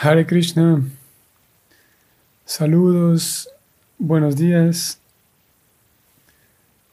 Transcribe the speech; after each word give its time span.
Hare 0.00 0.24
Krishna. 0.26 0.80
Saludos, 2.44 3.48
buenos 3.98 4.36
días. 4.36 5.00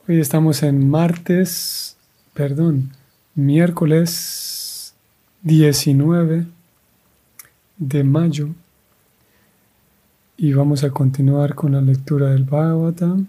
Hoy 0.07 0.19
estamos 0.19 0.63
en 0.63 0.89
martes, 0.89 1.97
perdón, 2.33 2.93
miércoles 3.35 4.95
19 5.43 6.47
de 7.77 8.03
mayo 8.03 8.49
y 10.35 10.53
vamos 10.53 10.83
a 10.83 10.89
continuar 10.89 11.53
con 11.53 11.73
la 11.73 11.81
lectura 11.81 12.31
del 12.31 12.45
Bhagavatam 12.45 13.27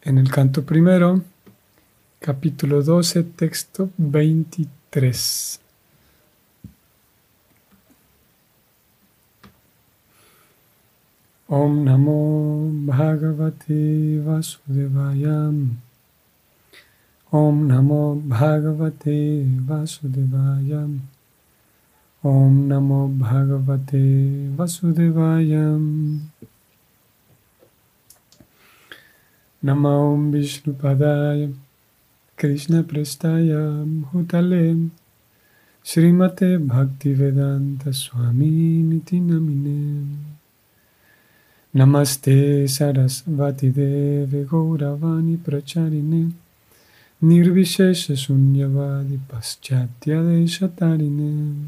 en 0.00 0.16
el 0.16 0.30
canto 0.30 0.64
primero, 0.64 1.20
capítulo 2.20 2.82
12, 2.82 3.22
texto 3.22 3.90
23. 3.98 5.60
Om 11.48 11.84
Namo 11.84 12.86
Bhagavate 12.86 14.18
Vasudevaya. 14.20 15.70
Om 17.32 17.68
Namo 17.68 18.20
Bhagavate 18.20 19.46
Vasudevaya. 19.64 21.00
Om 22.24 22.68
Namo 22.68 23.16
Bhagavate 23.16 24.56
Vasudevaya. 24.56 25.78
Namo 29.62 30.32
Vishnupadaya 30.32 31.54
Krishna 32.36 32.82
Prestaya 32.82 33.86
Bhutale 33.86 34.90
Srimate 35.84 36.58
Bhaktivedanta 36.58 37.94
Swami 37.94 38.82
Niti 38.82 39.20
Namine 39.20 40.35
Namaste 41.76 42.64
Sarasvati 42.66 43.70
Deve 43.70 44.46
Gauravani 44.46 45.36
Pracharine 45.36 46.32
Nirvishesha 47.22 48.16
Sunyavadi 48.16 49.18
Paschatya 49.28 50.22
Deshatarine 50.24 51.66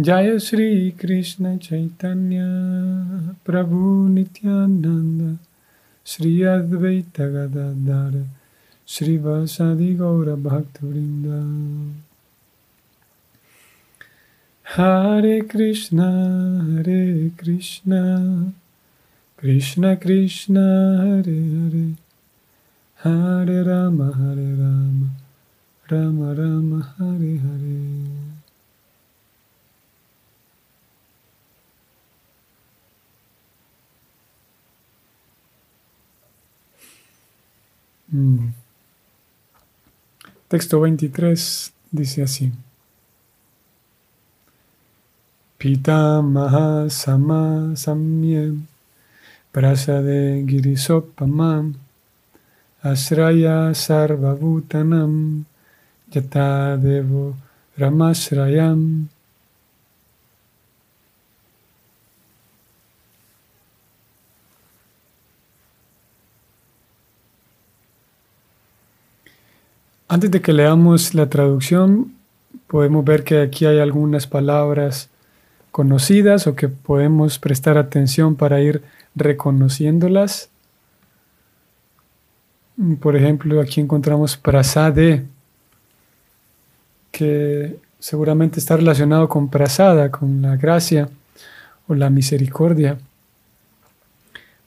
Jaya 0.00 0.40
Sri 0.40 0.90
Krishna 0.98 1.56
Chaitanya 1.58 2.48
Prabhu 3.46 4.08
Nityananda 4.08 5.38
Sri 6.02 6.40
Advaita 6.40 7.30
Gadadara 7.32 8.24
Sri 8.84 9.18
Vasadi 9.18 9.96
Gaura 9.96 10.34
Bhaktivinoda 10.36 11.92
Hare 14.66 15.42
Krishna, 15.46 16.64
Hare 16.66 17.30
Krishna, 17.36 18.52
Krishna 19.36 19.96
Krishna, 19.96 20.96
Hare 20.98 21.22
Hare, 21.22 21.94
Hare 23.04 23.62
Rama, 23.62 24.12
Hare 24.12 24.56
Rama, 24.56 25.10
Rama 25.88 26.34
Rama, 26.34 26.94
Hare 26.98 27.38
Hare. 27.38 28.24
Mm. 38.12 38.52
Texto 40.48 40.78
23 40.78 41.72
dice 41.90 42.22
así. 42.22 42.52
Pita 45.64 46.20
Maha 46.20 46.90
Sama 46.90 47.72
Samyem 47.74 48.66
Prasade 49.50 50.44
Girisopamam 50.44 51.72
Asraya 52.84 53.72
Sarvabhutanam 53.72 55.44
Yata 56.12 56.76
Devo 56.76 57.34
Ramasrayam. 57.78 59.08
Antes 70.08 70.30
de 70.30 70.42
que 70.42 70.52
leamos 70.52 71.14
la 71.14 71.30
traducción, 71.30 72.12
podemos 72.66 73.02
ver 73.02 73.24
que 73.24 73.40
aquí 73.40 73.64
hay 73.64 73.78
algunas 73.78 74.26
palabras 74.26 75.08
conocidas 75.74 76.46
o 76.46 76.54
que 76.54 76.68
podemos 76.68 77.40
prestar 77.40 77.78
atención 77.78 78.36
para 78.36 78.60
ir 78.60 78.84
reconociéndolas. 79.16 80.48
Por 83.00 83.16
ejemplo, 83.16 83.60
aquí 83.60 83.80
encontramos 83.80 84.36
prasade, 84.36 85.24
que 87.10 87.76
seguramente 87.98 88.60
está 88.60 88.76
relacionado 88.76 89.28
con 89.28 89.48
prasada, 89.48 90.12
con 90.12 90.42
la 90.42 90.54
gracia 90.54 91.08
o 91.88 91.96
la 91.96 92.08
misericordia. 92.08 92.96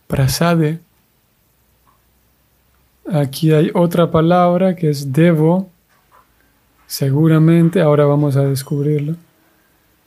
Prasade. 0.08 0.82
Aquí 3.10 3.54
hay 3.54 3.72
otra 3.74 4.12
palabra 4.12 4.76
que 4.76 4.90
es 4.90 5.14
devo. 5.14 5.70
Seguramente, 6.86 7.80
ahora 7.80 8.04
vamos 8.04 8.36
a 8.36 8.44
descubrirlo 8.44 9.16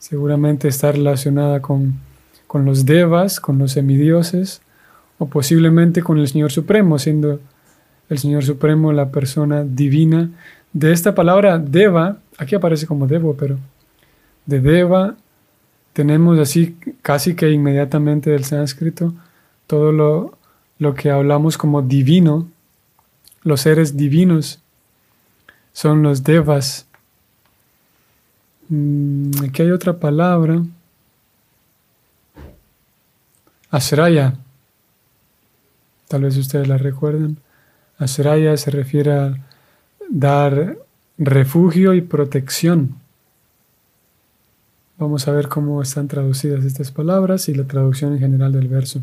seguramente 0.00 0.66
está 0.66 0.91
relacionada 0.91 1.61
con, 1.61 2.00
los 2.53 2.84
devas, 2.87 3.38
con 3.38 3.59
los 3.59 3.72
semidioses, 3.72 4.62
o 5.19 5.27
posiblemente 5.27 6.03
con 6.03 6.19
el 6.19 6.27
Señor 6.27 6.50
Supremo, 6.50 6.99
siendo 6.99 7.38
el 8.09 8.19
Señor 8.19 8.43
Supremo 8.43 8.93
la 8.93 9.11
persona 9.11 9.62
divina. 9.62 10.31
De 10.72 10.93
esta 10.93 11.15
palabra 11.15 11.59
deva, 11.59 12.16
aquí 12.38 12.56
aparece 12.56 12.87
como 12.87 13.06
devo, 13.06 13.34
pero 13.34 13.59
de 14.47 14.61
deva 14.61 15.16
tenemos 15.93 16.38
así 16.38 16.77
casi 17.03 17.34
que 17.34 17.50
inmediatamente 17.50 18.31
del 18.31 18.44
sánscrito 18.44 19.12
todo 19.67 19.93
lo, 19.93 20.38
lo 20.78 20.94
que 20.94 21.11
hablamos 21.11 21.59
como 21.59 21.82
divino, 21.82 22.49
los 23.43 23.61
seres 23.61 23.97
divinos 23.97 24.61
son 25.72 26.03
los 26.03 26.25
devas. 26.25 26.87
Mm, 28.70 29.31
aquí 29.44 29.62
hay 29.62 29.72
otra 29.72 29.98
palabra. 29.98 30.62
Asraya. 33.69 34.34
Tal 36.08 36.22
vez 36.22 36.36
ustedes 36.36 36.66
la 36.69 36.78
recuerden. 36.78 37.38
Asraya 37.98 38.56
se 38.56 38.70
refiere 38.70 39.12
a 39.12 39.34
dar 40.08 40.78
refugio 41.19 41.94
y 41.94 42.00
protección. 42.00 42.97
Vamos 44.98 45.26
a 45.28 45.32
ver 45.32 45.48
cómo 45.48 45.82
están 45.82 46.08
traducidas 46.08 46.64
estas 46.64 46.92
palabras 46.92 47.48
y 47.48 47.54
la 47.54 47.64
traducción 47.64 48.12
en 48.12 48.20
general 48.20 48.52
del 48.52 48.69
verso. 48.69 49.02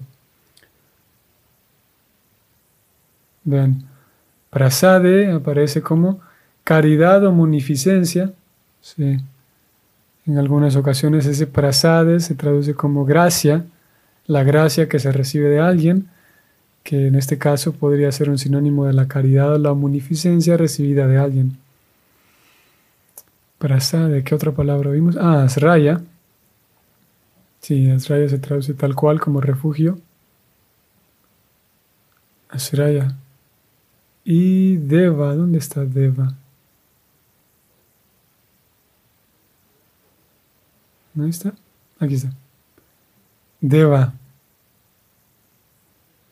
Vean, 3.44 3.84
prasade 4.49 5.31
aparece 5.31 5.81
como 5.81 6.22
caridad 6.63 7.25
o 7.25 7.31
munificencia. 7.31 8.31
Sí. 8.81 9.19
En 10.27 10.38
algunas 10.38 10.75
ocasiones 10.75 11.25
ese 11.25 11.47
prasade 11.47 12.19
se 12.19 12.35
traduce 12.35 12.73
como 12.73 13.05
gracia, 13.05 13.65
la 14.25 14.43
gracia 14.43 14.89
que 14.89 14.99
se 14.99 15.13
recibe 15.13 15.47
de 15.47 15.59
alguien, 15.61 16.09
que 16.83 17.07
en 17.07 17.15
este 17.15 17.38
caso 17.38 17.71
podría 17.71 18.11
ser 18.11 18.29
un 18.29 18.37
sinónimo 18.37 18.85
de 18.85 18.93
la 18.93 19.07
caridad 19.07 19.53
o 19.53 19.57
la 19.57 19.73
munificencia 19.73 20.57
recibida 20.57 21.07
de 21.07 21.17
alguien. 21.17 21.57
Prasade, 23.57 24.23
¿qué 24.23 24.35
otra 24.35 24.51
palabra 24.51 24.91
vimos? 24.91 25.16
Ah, 25.17 25.43
asraya. 25.43 26.02
Sí, 27.61 27.90
asraya 27.90 28.28
se 28.28 28.37
traduce 28.37 28.73
tal 28.73 28.96
cual 28.96 29.22
como 29.22 29.40
refugio. 29.40 29.97
Asraya. 32.49 33.16
Y 34.25 34.75
deva, 34.75 35.34
¿dónde 35.35 35.57
está 35.57 35.85
deva? 35.85 36.35
¿No 41.17 41.25
está? 41.25 41.52
Aquí 41.97 42.14
está. 42.14 42.29
Deva. 43.59 44.14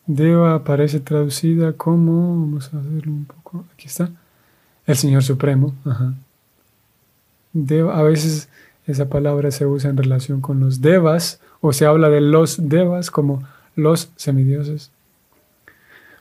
Deva 0.05 0.53
aparece 0.53 0.99
traducida 0.99 1.73
como, 1.73 2.39
vamos 2.39 2.71
a 2.71 2.77
verlo 2.77 3.11
un 3.11 3.25
poco, 3.25 3.65
aquí 3.73 3.87
está, 3.87 4.11
el 4.85 4.95
Señor 4.95 5.23
Supremo. 5.23 5.73
Deva, 7.51 7.97
a 7.97 8.03
veces 8.03 8.47
esa 8.85 9.09
palabra 9.09 9.49
se 9.49 9.65
usa 9.65 9.89
en 9.89 9.97
relación 9.97 10.39
con 10.39 10.59
los 10.59 10.81
devas 10.81 11.41
o 11.61 11.73
se 11.73 11.87
habla 11.87 12.11
de 12.11 12.21
los 12.21 12.69
devas 12.69 13.09
como 13.09 13.41
los 13.75 14.11
semidioses. 14.17 14.91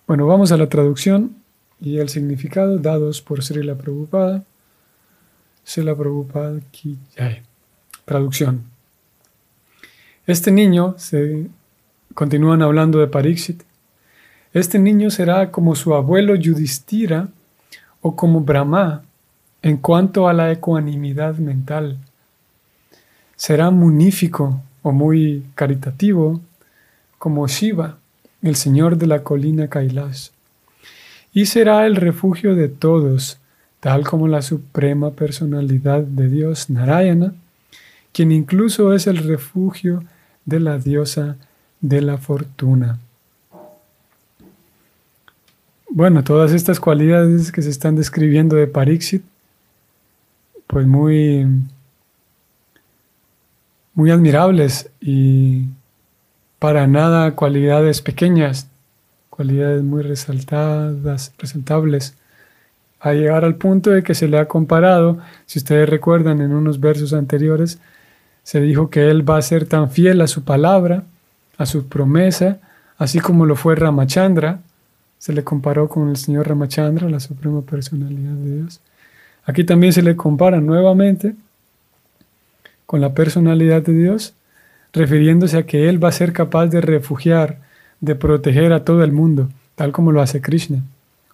Bueno, 0.06 0.26
vamos 0.26 0.52
a 0.52 0.56
la 0.56 0.70
traducción 0.70 1.37
y 1.82 1.99
el 1.99 2.08
significado 2.08 2.78
dados 2.78 3.20
por 3.20 3.43
Srila 3.43 3.76
Prabhupada. 3.76 4.43
Srila 5.66 5.94
Prabhupada 5.94 6.61
ki 6.72 6.99
Traducción. 8.04 8.64
Este 10.26 10.50
niño, 10.50 10.94
se 10.98 11.48
continúan 12.14 12.62
hablando 12.62 12.98
de 12.98 13.06
Pariksit, 13.06 13.62
este 14.52 14.78
niño 14.78 15.10
será 15.10 15.50
como 15.50 15.74
su 15.74 15.94
abuelo 15.94 16.34
Yudhishthira 16.36 17.28
o 18.00 18.14
como 18.14 18.40
Brahma 18.40 19.02
en 19.62 19.78
cuanto 19.78 20.28
a 20.28 20.32
la 20.32 20.52
ecuanimidad 20.52 21.36
mental. 21.36 21.98
Será 23.34 23.70
munífico 23.70 24.60
o 24.82 24.92
muy 24.92 25.44
caritativo 25.54 26.40
como 27.18 27.48
Shiva, 27.48 27.98
el 28.42 28.54
señor 28.54 28.98
de 28.98 29.06
la 29.06 29.22
colina 29.22 29.68
Kailash. 29.68 30.28
Y 31.32 31.46
será 31.46 31.86
el 31.86 31.96
refugio 31.96 32.54
de 32.54 32.68
todos, 32.68 33.38
tal 33.80 34.04
como 34.04 34.28
la 34.28 34.42
suprema 34.42 35.10
personalidad 35.12 36.02
de 36.02 36.28
Dios 36.28 36.70
Narayana, 36.70 37.34
quien 38.14 38.31
incluso 38.31 38.94
es 38.94 39.08
el 39.08 39.19
refugio 39.19 40.05
de 40.46 40.61
la 40.61 40.78
diosa 40.78 41.37
de 41.81 42.00
la 42.00 42.16
fortuna. 42.16 43.00
Bueno, 45.90 46.22
todas 46.22 46.52
estas 46.52 46.81
cualidades 46.81 47.50
que 47.52 47.61
se 47.61 47.70
están 47.70 47.96
describiendo 47.96 48.56
de 48.56 48.69
Pariksit, 48.69 49.22
pues 50.69 50.87
muy, 50.87 51.46
muy 53.94 54.11
admirables 54.11 54.90
y 55.00 55.66
para 56.61 56.87
nada 56.87 57.34
cualidades 57.34 58.00
pequeñas, 58.00 58.69
cualidades 59.28 59.82
muy 59.82 60.02
resaltadas, 60.02 61.32
presentables, 61.37 62.16
a 63.00 63.12
llegar 63.12 63.44
al 63.44 63.56
punto 63.56 63.90
de 63.90 64.02
que 64.02 64.14
se 64.14 64.28
le 64.28 64.38
ha 64.38 64.46
comparado, 64.46 65.19
si 65.46 65.58
ustedes 65.58 65.88
recuerdan 65.88 66.40
en 66.40 66.55
unos 66.55 66.81
versos 66.81 67.12
anteriores, 67.12 67.78
se 68.44 68.61
dijo 68.61 68.91
que 68.91 69.11
él 69.11 69.29
va 69.29 69.38
a 69.38 69.43
ser 69.43 69.67
tan 69.67 69.91
fiel 69.91 70.20
a 70.20 70.29
su 70.29 70.44
palabra, 70.44 71.02
a 71.56 71.67
su 71.67 71.88
promesa, 71.88 72.58
así 72.99 73.19
como 73.19 73.46
lo 73.46 73.56
fue 73.56 73.75
Ramachandra, 73.75 74.61
se 75.19 75.32
le 75.32 75.43
comparó 75.43 75.88
con 75.88 76.11
el 76.11 76.17
señor 76.17 76.46
Ramachandra, 76.46 77.08
la 77.08 77.19
suprema 77.19 77.62
personalidad 77.62 78.35
de 78.35 78.56
Dios. 78.56 78.81
Aquí 79.46 79.64
también 79.64 79.94
se 79.94 80.02
le 80.02 80.14
compara 80.14 80.61
nuevamente 80.61 81.35
con 82.85 83.00
la 83.00 83.14
personalidad 83.14 83.82
de 83.82 83.94
Dios, 83.94 84.35
refiriéndose 84.93 85.56
a 85.56 85.67
que 85.67 85.88
Él 85.88 86.02
va 86.02 86.08
a 86.08 86.12
ser 86.12 86.35
capaz 86.35 86.67
de 86.67 86.82
refugiar, 86.82 87.58
de 88.00 88.14
proteger 88.14 88.75
a 88.75 88.85
todo 88.85 89.02
el 89.02 89.12
mundo, 89.12 89.49
tal 89.75 89.93
como 89.93 90.12
lo 90.12 90.20
hace 90.20 90.43
Krishna. 90.43 90.82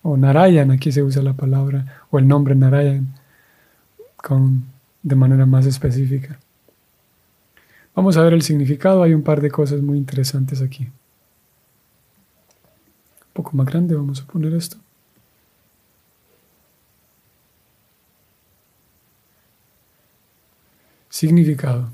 O 0.03 0.17
Narayan, 0.17 0.71
aquí 0.71 0.93
se 0.93 1.03
usa 1.03 1.23
la 1.23 1.33
palabra, 1.33 2.05
o 2.11 2.21
el 2.21 2.29
nombre 2.29 2.55
Narayan, 2.55 3.09
con, 4.17 4.65
de 5.03 5.17
manera 5.17 5.47
más 5.47 5.67
específica. 5.67 6.39
Vamos 8.00 8.17
a 8.17 8.23
ver 8.23 8.32
el 8.32 8.43
significado, 8.43 9.02
hay 9.02 9.14
un 9.14 9.23
par 9.23 9.41
de 9.41 9.50
cosas 9.50 9.82
muy 9.82 9.99
interesantes 9.99 10.62
aquí 10.62 10.88
poco 13.43 13.56
más 13.56 13.67
grande 13.67 13.94
vamos 13.94 14.20
a 14.20 14.26
poner 14.26 14.52
esto. 14.52 14.76
Significado. 21.08 21.88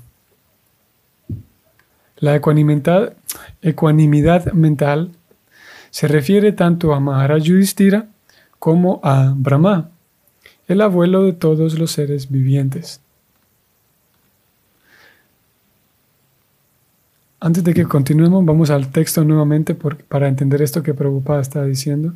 La 2.17 2.35
ecuanimidad, 2.35 3.15
ecuanimidad 3.61 4.51
mental 4.51 5.11
se 5.89 6.09
refiere 6.09 6.51
tanto 6.51 6.93
a 6.93 6.99
Maharaj 6.99 7.43
Yudhishthira 7.43 8.07
como 8.59 8.99
a 9.03 9.33
Brahma, 9.35 9.89
el 10.67 10.81
abuelo 10.81 11.23
de 11.23 11.33
todos 11.33 11.79
los 11.79 11.91
seres 11.91 12.29
vivientes. 12.29 12.99
Antes 17.39 17.63
de 17.63 17.73
que 17.75 17.85
continuemos, 17.85 18.43
vamos 18.43 18.71
al 18.71 18.91
texto 18.91 19.23
nuevamente 19.23 19.75
para 19.75 20.27
entender 20.27 20.61
esto 20.63 20.81
que 20.81 20.95
Prabhupada 20.95 21.41
está 21.41 21.63
diciendo. 21.63 22.13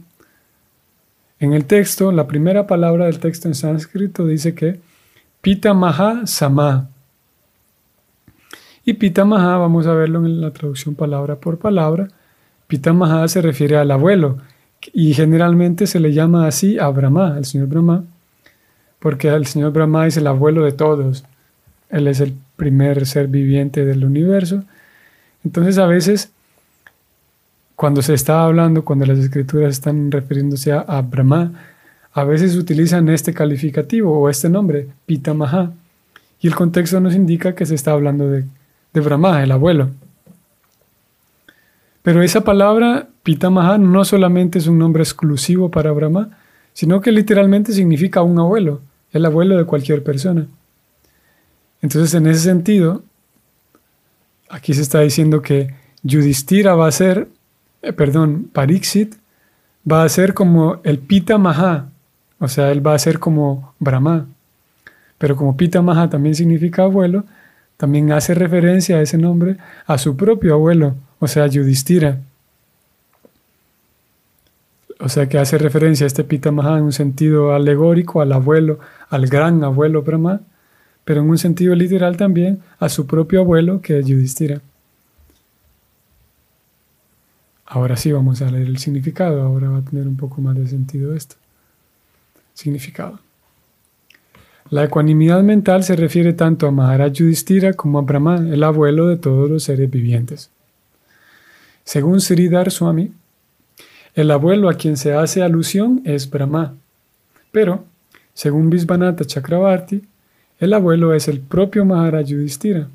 En 1.40 1.54
el 1.54 1.66
texto, 1.66 2.12
la 2.12 2.26
primera 2.26 2.66
palabra 2.66 3.06
del 3.06 3.20
texto 3.20 3.48
en 3.48 3.54
sánscrito 3.54 4.26
dice 4.26 4.56
que 4.56 4.80
Pita 5.42 5.76
Maha 5.76 6.26
Sama. 6.26 6.90
Y 8.84 8.94
Pita 8.94 9.24
Maha, 9.24 9.58
vamos 9.58 9.86
a 9.86 9.94
verlo 9.94 10.26
en 10.26 10.42
la 10.42 10.52
traducción 10.52 10.96
palabra 10.96 11.36
por 11.36 11.60
palabra. 11.60 12.08
Pita 12.66 12.92
Maha 12.92 13.28
se 13.28 13.44
refiere 13.44 13.78
al 13.78 13.92
abuelo 13.92 14.40
y 14.92 15.14
generalmente 15.14 15.86
se 15.86 16.00
le 16.00 16.14
llama 16.14 16.48
así 16.48 16.80
a 16.80 16.88
Brahma, 16.88 17.36
al 17.36 17.46
señor 17.46 17.68
Brahma, 17.68 18.06
porque 18.98 19.28
el 19.28 19.46
señor 19.46 19.72
Brahma 19.72 20.08
es 20.08 20.18
el 20.18 20.26
abuelo 20.26 20.64
de 20.64 20.72
todos. 20.72 21.26
Él 21.92 22.08
es 22.08 22.22
el 22.22 22.34
primer 22.56 23.06
ser 23.06 23.28
viviente 23.28 23.86
del 23.86 24.04
universo 24.04 24.64
entonces 25.44 25.78
a 25.78 25.88
veces, 25.88 26.32
cuando 27.76 28.02
se 28.02 28.14
está 28.14 28.44
hablando, 28.44 28.86
cuando 28.86 29.06
las 29.06 29.18
escrituras 29.18 29.72
están 29.72 30.12
refiriéndose 30.12 30.72
a, 30.72 31.02
Brahma, 31.02 31.52
a 32.14 32.24
veces 32.24 32.56
utilizan 32.56 33.10
este 33.10 33.34
calificativo 33.34 34.20
o 34.20 34.30
este 34.30 34.50
nombre, 34.50 34.88
Pitamaha, 35.06 35.72
y 36.40 36.48
el 36.48 36.56
contexto 36.56 37.00
nos 37.00 37.16
indica 37.16 37.56
que 37.56 37.66
se 37.66 37.76
está 37.76 37.92
hablando 37.92 38.30
de, 38.30 38.46
de 38.94 39.02
Brahma, 39.02 39.44
el 39.44 39.52
abuelo. 39.52 39.90
Pero 42.04 42.24
esa 42.24 42.44
palabra, 42.44 43.08
Pitamaha, 43.24 43.78
no 43.78 44.04
solamente 44.06 44.60
es 44.60 44.68
un 44.68 44.80
nombre 44.80 45.04
exclusivo 45.04 45.70
para 45.70 45.92
Brahma, 45.92 46.38
sino 46.74 47.02
que 47.02 47.12
literalmente 47.12 47.74
significa 47.74 48.22
un 48.22 48.40
abuelo, 48.40 48.82
el 49.12 49.26
abuelo 49.26 49.58
de 49.58 49.66
cualquier 49.66 50.04
persona. 50.04 50.48
Entonces, 51.82 52.14
en 52.14 52.28
ese 52.28 52.42
sentido, 52.42 53.04
Aquí 54.52 54.74
se 54.74 54.82
está 54.82 55.00
diciendo 55.00 55.42
que 55.42 55.74
Yudhishthira 56.04 56.76
va 56.76 56.88
a 56.88 56.92
ser, 56.92 57.30
eh, 57.82 57.94
perdón, 57.94 58.50
Pariksit 58.52 59.16
va 59.90 60.04
a 60.04 60.10
ser 60.10 60.34
como 60.34 60.82
el 60.84 61.00
Pita 61.00 61.38
Maha, 61.38 61.88
o 62.38 62.50
sea, 62.50 62.70
él 62.72 62.86
va 62.86 62.94
a 62.94 63.00
ser 63.00 63.20
como 63.20 63.74
Brahma. 63.80 64.28
Pero 65.18 65.38
como 65.38 65.56
Pita 65.56 65.82
Maha 65.82 66.10
también 66.10 66.36
significa 66.36 66.84
abuelo, 66.84 67.24
también 67.78 68.12
hace 68.12 68.34
referencia 68.34 68.98
a 68.98 69.02
ese 69.02 69.18
nombre 69.18 69.56
a 69.86 69.98
su 69.98 70.18
propio 70.18 70.56
abuelo, 70.56 70.96
o 71.20 71.30
sea, 71.30 71.48
Yudhishthira. 71.48 72.20
O 75.00 75.08
sea, 75.08 75.30
que 75.30 75.40
hace 75.40 75.58
referencia 75.58 76.06
a 76.06 76.08
este 76.08 76.26
Pita 76.26 76.52
Maha 76.52 76.78
en 76.78 76.84
un 76.84 76.92
sentido 76.92 77.54
alegórico 77.54 78.22
al 78.22 78.34
abuelo, 78.34 78.80
al 79.10 79.28
gran 79.28 79.64
abuelo 79.64 80.02
Brahma, 80.02 80.42
pero 81.04 81.22
en 81.22 81.30
un 81.30 81.38
sentido 81.38 81.76
literal 81.76 82.18
también 82.18 82.60
a 82.80 82.90
su 82.90 83.08
propio 83.08 83.42
abuelo, 83.42 83.82
que 83.82 84.00
es 84.00 84.06
Yudhishthira. 84.06 84.62
Ahora 87.66 87.96
sí 87.96 88.12
vamos 88.12 88.42
a 88.42 88.52
leer 88.52 88.68
el 88.68 88.78
significado, 88.78 89.42
ahora 89.42 89.70
va 89.70 89.78
a 89.78 89.82
tener 89.82 90.08
un 90.08 90.18
poco 90.18 90.42
más 90.42 90.56
de 90.56 90.68
sentido 90.68 91.16
esto. 91.16 91.38
Significado. 92.54 93.20
La 94.70 94.84
ecuanimidad 94.84 95.42
mental 95.42 95.84
se 95.84 95.96
refiere 95.96 96.34
tanto 96.34 96.68
a 96.68 96.72
Maharaj 96.72 97.14
Yudhishthira 97.14 97.74
como 97.74 98.00
a 98.00 98.02
Brahma, 98.02 98.38
el 98.38 98.64
abuelo 98.64 99.08
de 99.08 99.18
todos 99.18 99.50
los 99.50 99.64
seres 99.64 99.90
vivientes. 99.90 100.50
Según 101.84 102.22
Sridhar 102.22 102.72
Swami, 102.72 103.12
el 104.14 104.32
abuelo 104.32 104.70
a 104.70 104.76
quien 104.76 104.98
se 104.98 105.14
hace 105.14 105.42
alusión 105.42 106.02
es 106.06 106.30
Brahma, 106.30 106.76
pero, 107.52 107.86
según 108.34 108.70
Visvanatha 108.70 109.26
Chakravarti, 109.26 110.04
el 110.62 110.74
abuelo 110.74 111.16
es 111.16 111.28
el 111.28 111.40
propio 111.40 111.86
Maharaj 111.86 112.28
Yudhishthira. 112.28 112.88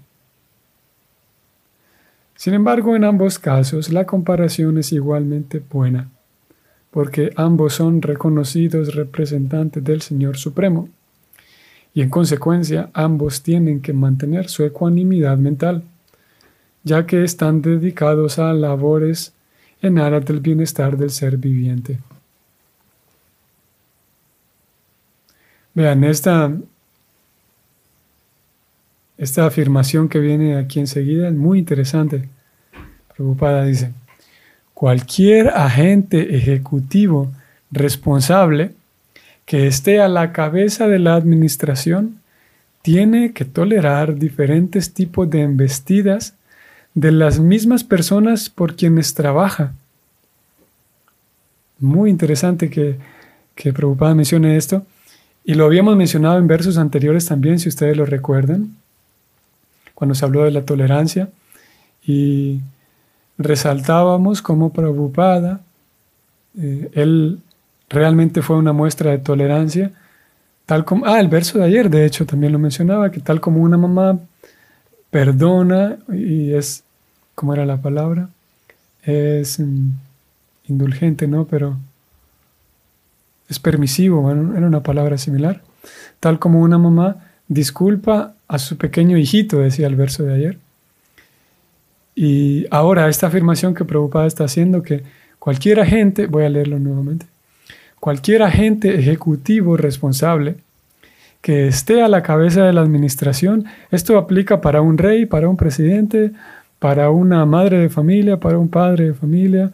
Sin 2.37 2.55
embargo, 2.55 2.95
en 2.95 3.03
ambos 3.03 3.41
casos 3.41 3.93
la 3.93 4.07
comparación 4.07 4.79
es 4.79 4.93
igualmente 4.93 5.61
buena, 5.69 6.09
porque 6.93 7.33
ambos 7.35 7.75
son 7.75 8.03
reconocidos 8.03 8.95
representantes 8.95 9.83
del 9.83 10.01
Señor 10.01 10.37
Supremo, 10.37 10.89
y 11.93 12.03
en 12.03 12.09
consecuencia 12.09 12.89
ambos 12.93 13.43
tienen 13.43 13.81
que 13.81 13.93
mantener 13.93 14.49
su 14.49 14.63
ecuanimidad 14.63 15.37
mental, 15.37 15.83
ya 16.85 17.05
que 17.05 17.25
están 17.25 17.63
dedicados 17.63 18.39
a 18.39 18.53
labores 18.53 19.33
en 19.83 19.99
aras 19.99 20.25
del 20.25 20.39
bienestar 20.39 20.97
del 20.97 21.11
ser 21.11 21.37
viviente. 21.37 21.99
Vean, 25.75 26.05
esta 26.05 26.53
esta 29.19 29.47
afirmación 29.47 30.09
que 30.09 30.19
viene 30.19 30.57
aquí 30.57 30.81
enseguida 30.81 31.29
es 31.29 31.35
muy 31.35 31.59
interesante. 31.59 32.29
Preocupada 33.15 33.65
dice, 33.65 33.93
cualquier 34.75 35.49
agente 35.49 36.37
ejecutivo 36.37 37.33
responsable 37.71 38.73
que 39.47 39.67
esté 39.67 40.01
a 40.01 40.09
la 40.09 40.33
cabeza 40.33 40.87
de 40.89 40.99
la 40.99 41.15
administración 41.15 42.21
tiene 42.83 43.33
que 43.33 43.45
tolerar 43.45 44.17
diferentes 44.17 44.93
tipos 44.93 45.29
de 45.31 45.43
embestidas 45.43 46.35
de 46.95 47.13
las 47.13 47.41
mismas 47.41 47.85
personas 47.85 48.51
por 48.51 48.77
quienes 48.77 49.15
trabaja. 49.15 49.73
Muy 51.79 52.11
interesante 52.11 52.71
que, 52.71 52.97
que 53.55 53.73
Preocupada 53.73 54.15
mencione 54.15 54.57
esto. 54.57 54.85
Y 55.45 55.55
lo 55.55 55.67
habíamos 55.67 55.97
mencionado 55.97 56.39
en 56.39 56.47
versos 56.47 56.79
anteriores 56.79 57.27
también, 57.27 57.59
si 57.59 57.69
ustedes 57.69 57.97
lo 57.97 58.05
recuerdan. 58.05 58.77
Cuando 59.97 60.15
se 60.15 60.27
habló 60.27 60.45
de 60.45 60.51
la 60.51 60.67
tolerancia 60.67 61.31
y 62.07 62.61
resaltábamos 63.39 64.43
como 64.43 64.71
Prabhupada, 64.71 65.63
eh, 66.59 66.91
él 66.93 67.41
realmente 67.89 68.43
fue 68.43 68.57
una 68.57 68.75
muestra 68.75 69.11
de 69.11 69.19
tolerancia, 69.19 69.93
tal 70.67 70.85
como, 70.85 71.07
ah, 71.07 71.19
el 71.19 71.29
verso 71.29 71.59
de 71.59 71.65
ayer 71.65 71.89
de 71.89 72.05
hecho 72.05 72.27
también 72.27 72.53
lo 72.53 72.59
mencionaba, 72.59 73.11
que 73.11 73.21
tal 73.21 73.41
como 73.41 73.63
una 73.63 73.79
mamá 73.79 74.21
perdona 75.11 75.97
y 76.13 76.53
es, 76.53 76.85
¿cómo 77.35 77.55
era 77.55 77.65
la 77.65 77.79
palabra? 77.79 78.29
Es 79.03 79.59
mm, 79.59 79.93
indulgente, 80.69 81.27
¿no? 81.27 81.47
Pero 81.47 81.79
es 83.49 83.59
permisivo, 83.59 84.21
bueno, 84.21 84.55
era 84.55 84.67
una 84.67 84.83
palabra 84.83 85.17
similar. 85.17 85.63
Tal 86.21 86.39
como 86.39 86.61
una 86.61 86.77
mamá 86.77 87.26
disculpa 87.49 88.35
a 88.49 88.59
su 88.59 88.77
pequeño 88.77 89.17
hijito, 89.17 89.59
decía 89.59 89.87
el 89.87 89.97
verso 89.97 90.23
de 90.23 90.35
ayer. 90.35 90.59
Y 92.15 92.67
ahora 92.71 93.09
esta 93.09 93.27
afirmación 93.27 93.75
que 93.75 93.85
Prabhupada 93.85 94.27
está 94.27 94.45
haciendo, 94.45 94.83
que 94.83 95.03
cualquier 95.39 95.81
agente, 95.81 96.27
voy 96.27 96.45
a 96.45 96.49
leerlo 96.49 96.79
nuevamente, 96.79 97.27
cualquier 98.01 98.43
agente 98.43 98.99
ejecutivo 98.99 99.77
responsable 99.77 100.57
que 101.43 101.69
esté 101.69 102.03
a 102.03 102.09
la 102.09 102.23
cabeza 102.23 102.65
de 102.65 102.73
la 102.73 102.81
administración, 102.81 103.67
esto 103.91 104.19
aplica 104.19 104.61
para 104.61 104.81
un 104.81 104.99
rey, 104.99 105.27
para 105.27 105.49
un 105.49 105.57
presidente, 105.57 106.33
para 106.79 107.11
una 107.11 107.45
madre 107.47 107.79
de 107.79 107.89
familia, 107.89 108.41
para 108.41 108.59
un 108.59 108.69
padre 108.69 109.09
de 109.09 109.15
familia, 109.15 109.71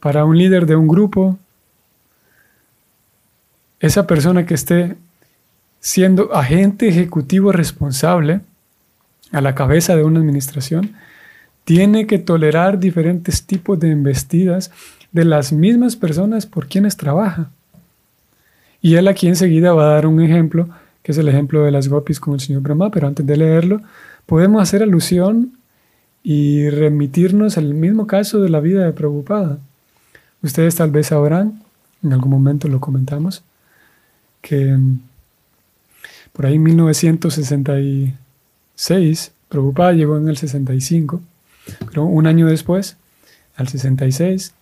para 0.00 0.24
un 0.24 0.36
líder 0.36 0.66
de 0.66 0.76
un 0.76 0.88
grupo, 0.88 1.38
esa 3.80 4.06
persona 4.06 4.44
que 4.44 4.54
esté 4.54 4.96
siendo 5.86 6.34
agente 6.34 6.88
ejecutivo 6.88 7.52
responsable 7.52 8.40
a 9.30 9.40
la 9.40 9.54
cabeza 9.54 9.94
de 9.94 10.02
una 10.02 10.18
administración, 10.18 10.96
tiene 11.62 12.08
que 12.08 12.18
tolerar 12.18 12.80
diferentes 12.80 13.46
tipos 13.46 13.78
de 13.78 13.92
embestidas 13.92 14.72
de 15.12 15.24
las 15.24 15.52
mismas 15.52 15.94
personas 15.94 16.44
por 16.44 16.66
quienes 16.66 16.96
trabaja. 16.96 17.50
Y 18.82 18.96
él 18.96 19.06
aquí 19.06 19.28
enseguida 19.28 19.74
va 19.74 19.84
a 19.84 19.94
dar 19.94 20.08
un 20.08 20.20
ejemplo, 20.20 20.68
que 21.04 21.12
es 21.12 21.18
el 21.18 21.28
ejemplo 21.28 21.62
de 21.62 21.70
las 21.70 21.86
gopis 21.86 22.18
con 22.18 22.34
el 22.34 22.40
señor 22.40 22.62
Brahma, 22.62 22.90
pero 22.90 23.06
antes 23.06 23.24
de 23.24 23.36
leerlo, 23.36 23.80
podemos 24.26 24.60
hacer 24.60 24.82
alusión 24.82 25.52
y 26.24 26.68
remitirnos 26.68 27.58
al 27.58 27.74
mismo 27.74 28.08
caso 28.08 28.40
de 28.40 28.48
la 28.48 28.58
vida 28.58 28.84
de 28.84 28.92
Prabhupada. 28.92 29.60
Ustedes 30.42 30.74
tal 30.74 30.90
vez 30.90 31.06
sabrán, 31.06 31.62
en 32.02 32.12
algún 32.12 32.32
momento 32.32 32.66
lo 32.66 32.80
comentamos, 32.80 33.44
que 34.42 34.76
por 36.36 36.44
ahí 36.44 36.56
en 36.56 36.64
1966, 36.64 39.32
Prabhupada 39.48 39.94
llegó 39.94 40.18
en 40.18 40.28
el 40.28 40.36
65, 40.36 41.22
pero 41.86 42.04
un 42.04 42.26
año 42.26 42.46
después, 42.46 42.98
al 43.56 43.68
66, 43.68 44.52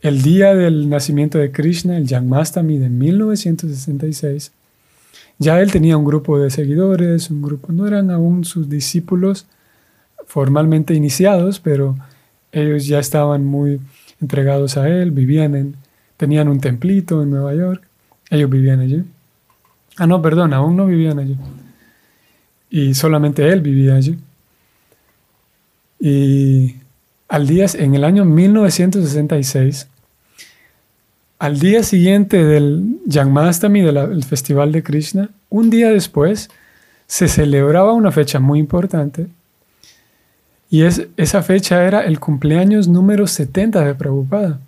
el 0.00 0.22
día 0.22 0.56
del 0.56 0.88
nacimiento 0.88 1.38
de 1.38 1.52
Krishna, 1.52 1.96
el 1.96 2.08
Janmastami 2.08 2.78
de 2.78 2.88
1966, 2.88 4.50
ya 5.38 5.60
él 5.60 5.70
tenía 5.70 5.96
un 5.96 6.04
grupo 6.04 6.40
de 6.40 6.50
seguidores, 6.50 7.30
un 7.30 7.42
grupo, 7.42 7.72
no 7.72 7.86
eran 7.86 8.10
aún 8.10 8.44
sus 8.44 8.68
discípulos 8.68 9.46
formalmente 10.26 10.94
iniciados, 10.94 11.60
pero 11.60 11.96
ellos 12.50 12.88
ya 12.88 12.98
estaban 12.98 13.44
muy 13.44 13.80
entregados 14.20 14.76
a 14.76 14.88
él, 14.88 15.12
vivían 15.12 15.54
en, 15.54 15.76
tenían 16.16 16.48
un 16.48 16.58
templito 16.58 17.22
en 17.22 17.30
Nueva 17.30 17.54
York, 17.54 17.84
ellos 18.30 18.50
vivían 18.50 18.80
allí. 18.80 19.04
Ah, 19.98 20.06
no, 20.06 20.22
perdón, 20.22 20.52
aún 20.54 20.76
no 20.76 20.86
vivían 20.86 21.18
allí. 21.18 21.36
Y 22.70 22.94
solamente 22.94 23.48
él 23.48 23.60
vivía 23.60 23.96
allí. 23.96 24.16
Y 25.98 26.76
al 27.28 27.48
día, 27.48 27.66
en 27.74 27.96
el 27.96 28.04
año 28.04 28.24
1966, 28.24 29.88
al 31.40 31.58
día 31.58 31.82
siguiente 31.82 32.44
del 32.44 33.00
Janmastami, 33.10 33.82
del 33.82 34.24
Festival 34.24 34.70
de 34.70 34.84
Krishna, 34.84 35.30
un 35.50 35.68
día 35.68 35.90
después, 35.90 36.48
se 37.08 37.26
celebraba 37.26 37.92
una 37.92 38.12
fecha 38.12 38.38
muy 38.38 38.60
importante. 38.60 39.26
Y 40.70 40.82
es, 40.82 41.08
esa 41.16 41.42
fecha 41.42 41.84
era 41.84 42.04
el 42.04 42.20
cumpleaños 42.20 42.86
número 42.86 43.26
70 43.26 43.84
de 43.84 43.94
Prabhupada. 43.94 44.60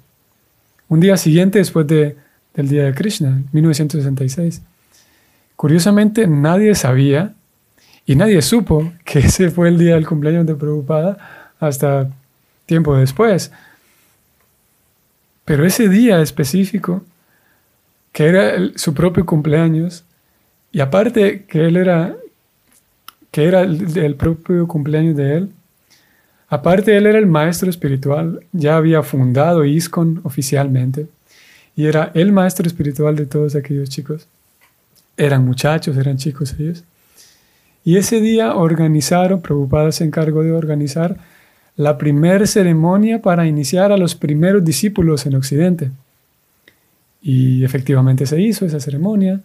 Un 0.89 0.99
día 0.99 1.17
siguiente 1.17 1.59
después 1.59 1.87
de, 1.87 2.17
del 2.55 2.69
día 2.69 2.85
de 2.85 2.95
Krishna, 2.95 3.43
1966. 3.53 4.63
Curiosamente, 5.61 6.27
nadie 6.27 6.75
sabía 6.75 7.35
y 8.07 8.17
nadie 8.17 8.41
supo 8.41 8.95
que 9.05 9.19
ese 9.19 9.51
fue 9.51 9.69
el 9.69 9.77
día 9.77 9.95
del 9.95 10.07
cumpleaños 10.07 10.47
de 10.47 10.55
Prabhupada 10.55 11.53
hasta 11.61 12.09
tiempo 12.65 12.97
después. 12.97 13.53
Pero 15.45 15.67
ese 15.67 15.91
día 15.91 16.23
específico, 16.23 17.05
que 18.11 18.27
era 18.29 18.55
su 18.77 18.95
propio 18.95 19.27
cumpleaños, 19.27 20.03
y 20.73 20.81
aparte 20.81 21.45
que 21.45 21.67
él 21.67 21.77
era, 21.77 22.17
que 23.31 23.45
era 23.45 23.61
el, 23.61 24.15
propio 24.15 24.67
cumpleaños 24.67 25.15
de 25.15 25.37
él, 25.37 25.53
aparte 26.49 26.97
él 26.97 27.05
era 27.07 27.19
el 27.19 27.27
maestro 27.27 27.69
espiritual, 27.69 28.47
ya 28.53 28.79
había 28.79 29.03
fundado 29.03 29.67
ISKCON 29.67 30.23
oficialmente, 30.25 31.07
y 31.77 31.85
era 31.85 32.13
el 32.15 32.33
maestro 32.33 32.67
espiritual 32.67 33.15
de 33.15 33.27
todos 33.27 33.55
aquellos 33.55 33.91
chicos 33.91 34.27
eran 35.21 35.45
muchachos, 35.45 35.97
eran 35.97 36.17
chicos 36.17 36.55
ellos. 36.59 36.83
Y 37.85 37.97
ese 37.97 38.21
día 38.21 38.55
organizaron, 38.55 39.41
Prabhupada 39.41 39.93
se 39.93 40.05
encargó 40.05 40.43
de 40.43 40.53
organizar 40.53 41.17
la 41.77 41.99
primera 41.99 42.47
ceremonia 42.47 43.23
para 43.23 43.47
iniciar 43.47 43.93
a 43.93 43.97
los 43.97 44.15
primeros 44.15 44.65
discípulos 44.65 45.27
en 45.27 45.35
Occidente. 45.35 45.91
Y 47.23 47.65
efectivamente 47.65 48.27
se 48.27 48.41
hizo 48.41 48.65
esa 48.65 48.81
ceremonia 48.81 49.41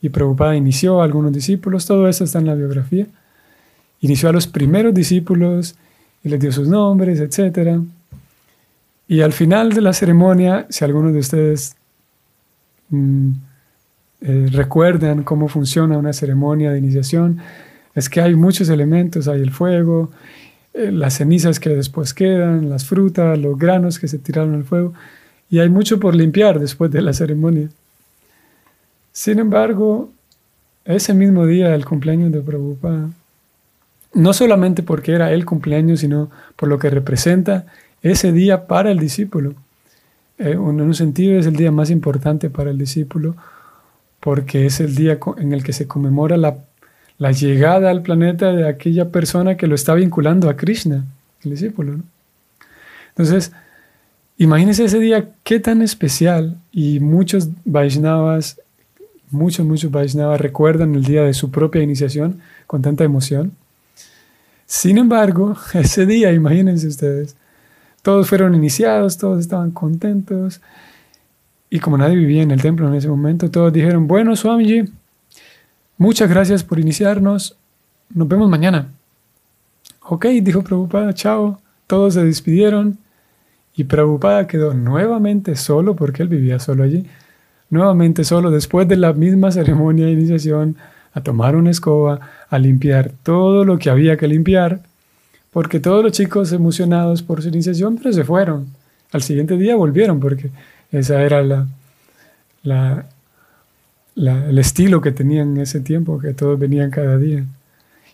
y 0.00 0.08
Prabhupada 0.08 0.56
inició 0.56 1.00
a 1.00 1.04
algunos 1.04 1.32
discípulos, 1.32 1.86
todo 1.86 2.08
eso 2.08 2.24
está 2.24 2.38
en 2.38 2.46
la 2.46 2.54
biografía. 2.54 3.06
Inició 4.00 4.28
a 4.28 4.32
los 4.32 4.46
primeros 4.46 4.94
discípulos 4.94 5.74
y 6.22 6.28
les 6.28 6.38
dio 6.38 6.52
sus 6.52 6.68
nombres, 6.68 7.18
etc. 7.18 7.80
Y 9.08 9.20
al 9.20 9.32
final 9.32 9.72
de 9.72 9.80
la 9.80 9.92
ceremonia, 9.92 10.66
si 10.68 10.84
alguno 10.84 11.10
de 11.10 11.18
ustedes 11.18 11.74
mm, 12.90 13.30
eh, 14.20 14.48
recuerdan 14.50 15.22
cómo 15.22 15.48
funciona 15.48 15.96
una 15.96 16.12
ceremonia 16.12 16.72
de 16.72 16.78
iniciación, 16.78 17.38
es 17.94 18.08
que 18.08 18.20
hay 18.20 18.34
muchos 18.34 18.68
elementos, 18.68 19.28
hay 19.28 19.40
el 19.40 19.50
fuego, 19.50 20.10
eh, 20.74 20.92
las 20.92 21.14
cenizas 21.14 21.60
que 21.60 21.70
después 21.70 22.14
quedan, 22.14 22.68
las 22.68 22.84
frutas, 22.84 23.38
los 23.38 23.58
granos 23.58 23.98
que 23.98 24.08
se 24.08 24.18
tiraron 24.18 24.54
al 24.54 24.64
fuego, 24.64 24.92
y 25.50 25.60
hay 25.60 25.68
mucho 25.68 25.98
por 25.98 26.14
limpiar 26.14 26.60
después 26.60 26.90
de 26.90 27.02
la 27.02 27.12
ceremonia. 27.12 27.68
Sin 29.12 29.38
embargo, 29.38 30.10
ese 30.84 31.14
mismo 31.14 31.46
día 31.46 31.68
del 31.70 31.84
cumpleaños 31.84 32.32
de 32.32 32.40
Prabhupada, 32.40 33.10
no 34.14 34.32
solamente 34.32 34.82
porque 34.82 35.12
era 35.12 35.32
el 35.32 35.44
cumpleaños, 35.44 36.00
sino 36.00 36.30
por 36.56 36.68
lo 36.68 36.78
que 36.78 36.90
representa 36.90 37.66
ese 38.02 38.32
día 38.32 38.66
para 38.66 38.90
el 38.90 38.98
discípulo. 38.98 39.54
Eh, 40.38 40.52
en 40.52 40.80
un 40.80 40.94
sentido 40.94 41.38
es 41.38 41.46
el 41.46 41.56
día 41.56 41.72
más 41.72 41.90
importante 41.90 42.48
para 42.50 42.70
el 42.70 42.78
discípulo, 42.78 43.36
porque 44.20 44.66
es 44.66 44.80
el 44.80 44.94
día 44.94 45.18
en 45.36 45.52
el 45.52 45.62
que 45.62 45.72
se 45.72 45.86
conmemora 45.86 46.36
la, 46.36 46.58
llegada 47.32 47.90
al 47.90 48.02
planeta 48.02 48.52
de 48.52 48.68
aquella 48.68 49.10
persona 49.10 49.56
que 49.56 49.66
lo 49.66 49.74
está 49.74 49.94
vinculando 49.94 50.48
a 50.48 50.56
Krishna, 50.56 51.04
el 51.42 51.50
discípulo. 51.52 52.00
Entonces, 53.10 53.52
imagínense 54.36 54.84
ese 54.84 54.98
día 54.98 55.30
qué 55.42 55.60
tan 55.60 55.82
especial 55.82 56.56
y 56.72 57.00
muchos 57.00 57.48
Vaishnavas, 57.64 58.60
muchos, 59.30 59.66
muchos 59.66 59.90
Vaishnavas 59.90 60.40
recuerdan 60.40 60.94
el 60.94 61.04
día 61.04 61.22
de 61.22 61.34
su 61.34 61.50
propia 61.50 61.82
iniciación 61.82 62.40
con 62.66 62.82
tanta 62.82 63.04
emoción. 63.04 63.52
Sin 64.66 64.98
embargo, 64.98 65.56
ese 65.74 66.06
día, 66.06 66.32
imagínense 66.32 66.86
ustedes, 66.86 67.36
todos 68.02 68.28
fueron 68.28 68.54
iniciados, 68.54 69.18
todos 69.18 69.40
estaban 69.40 69.70
contentos, 69.72 70.60
y 71.70 71.80
como 71.80 71.98
nadie 71.98 72.16
vivía 72.16 72.42
en 72.42 72.50
el 72.50 72.62
templo 72.62 72.88
en 72.88 72.94
ese 72.94 73.08
momento, 73.08 73.50
todos 73.50 73.72
dijeron, 73.72 74.08
bueno, 74.08 74.34
Swamiji, 74.36 74.84
muchas 75.98 76.28
gracias 76.30 76.64
por 76.64 76.78
iniciarnos, 76.78 77.56
nos 78.14 78.28
vemos 78.28 78.48
mañana. 78.48 78.88
Ok, 80.10 80.26
dijo 80.42 80.62
Prabhupada, 80.62 81.12
chao. 81.12 81.60
Todos 81.86 82.14
se 82.14 82.24
despidieron 82.24 82.98
y 83.76 83.84
Prabhupada 83.84 84.46
quedó 84.46 84.74
nuevamente 84.74 85.54
solo, 85.56 85.94
porque 85.94 86.22
él 86.22 86.28
vivía 86.28 86.58
solo 86.58 86.82
allí, 86.82 87.06
nuevamente 87.70 88.24
solo 88.24 88.50
después 88.50 88.88
de 88.88 88.96
la 88.96 89.12
misma 89.12 89.50
ceremonia 89.52 90.06
de 90.06 90.12
iniciación, 90.12 90.76
a 91.12 91.22
tomar 91.22 91.56
una 91.56 91.70
escoba, 91.70 92.20
a 92.48 92.58
limpiar 92.58 93.12
todo 93.22 93.64
lo 93.64 93.78
que 93.78 93.90
había 93.90 94.16
que 94.16 94.28
limpiar, 94.28 94.80
porque 95.52 95.80
todos 95.80 96.02
los 96.02 96.12
chicos 96.12 96.52
emocionados 96.52 97.22
por 97.22 97.42
su 97.42 97.48
iniciación, 97.48 97.96
pero 97.96 98.12
se 98.12 98.24
fueron. 98.24 98.66
Al 99.12 99.22
siguiente 99.22 99.56
día 99.56 99.76
volvieron 99.76 100.20
porque 100.20 100.50
esa 100.90 101.22
era 101.22 101.42
la, 102.62 103.06
el 104.14 104.58
estilo 104.58 105.00
que 105.00 105.12
tenían 105.12 105.56
en 105.56 105.62
ese 105.62 105.80
tiempo, 105.80 106.18
que 106.18 106.34
todos 106.34 106.58
venían 106.58 106.90
cada 106.90 107.18
día. 107.18 107.44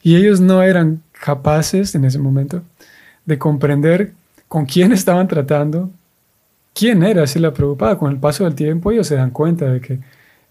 Y 0.03 0.17
ellos 0.17 0.41
no 0.41 0.63
eran 0.63 1.03
capaces 1.13 1.95
en 1.95 2.05
ese 2.05 2.19
momento 2.19 2.63
de 3.25 3.39
comprender 3.39 4.13
con 4.49 4.67
quién 4.67 4.93
estaban 4.93 5.29
tratando, 5.29 5.91
quién 6.75 7.03
era 7.03 7.25
la 7.37 7.55
preocupada. 7.55 7.99
Con 7.99 8.13
el 8.13 8.19
paso 8.19 8.45
del 8.45 8.55
tiempo 8.55 8.93
ellos 8.93 9.07
se 9.07 9.17
dan 9.17 9.31
cuenta 9.31 9.67
de 9.67 9.81
que 9.81 10.01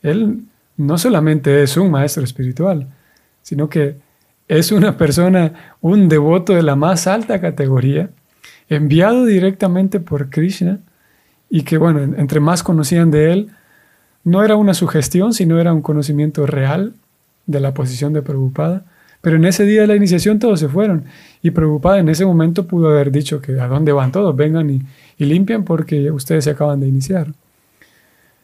él 0.01 0.43
no 0.75 0.97
solamente 0.97 1.61
es 1.61 1.77
un 1.77 1.91
maestro 1.91 2.23
espiritual, 2.23 2.87
sino 3.41 3.69
que 3.69 3.95
es 4.47 4.71
una 4.71 4.97
persona, 4.97 5.75
un 5.81 6.09
devoto 6.09 6.53
de 6.53 6.63
la 6.63 6.75
más 6.75 7.07
alta 7.07 7.39
categoría, 7.39 8.09
enviado 8.69 9.25
directamente 9.25 9.99
por 9.99 10.29
Krishna 10.29 10.79
y 11.55 11.61
que, 11.61 11.77
bueno, 11.77 11.99
entre 12.01 12.39
más 12.39 12.63
conocían 12.63 13.11
de 13.11 13.31
él, 13.31 13.49
no 14.23 14.43
era 14.43 14.55
una 14.55 14.73
sugestión, 14.73 15.35
sino 15.35 15.59
era 15.59 15.71
un 15.71 15.83
conocimiento 15.83 16.47
real 16.47 16.93
de 17.45 17.59
la 17.59 17.75
posición 17.75 18.11
de 18.11 18.23
Prabhupada. 18.23 18.85
Pero 19.21 19.35
en 19.35 19.45
ese 19.45 19.63
día 19.63 19.81
de 19.81 19.87
la 19.87 19.95
iniciación 19.95 20.39
todos 20.39 20.59
se 20.59 20.67
fueron 20.67 21.03
y 21.43 21.51
Prabhupada 21.51 21.99
en 21.99 22.09
ese 22.09 22.25
momento 22.25 22.65
pudo 22.65 22.89
haber 22.89 23.11
dicho 23.11 23.39
que 23.39 23.59
a 23.59 23.67
dónde 23.67 23.91
van 23.91 24.11
todos, 24.11 24.35
vengan 24.35 24.67
y, 24.71 24.81
y 25.19 25.25
limpian 25.25 25.63
porque 25.63 26.09
ustedes 26.09 26.45
se 26.45 26.49
acaban 26.49 26.79
de 26.79 26.87
iniciar. 26.87 27.27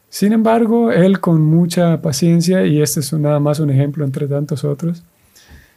Sin 0.10 0.32
embargo, 0.32 0.92
él 0.92 1.20
con 1.20 1.42
mucha 1.42 2.04
paciencia, 2.04 2.64
y 2.68 2.80
este 2.80 3.00
es 3.00 3.12
nada 3.14 3.40
más 3.40 3.60
un 3.60 3.72
ejemplo 3.72 4.06
entre 4.06 4.28
tantos 4.28 4.64
otros, 4.64 5.02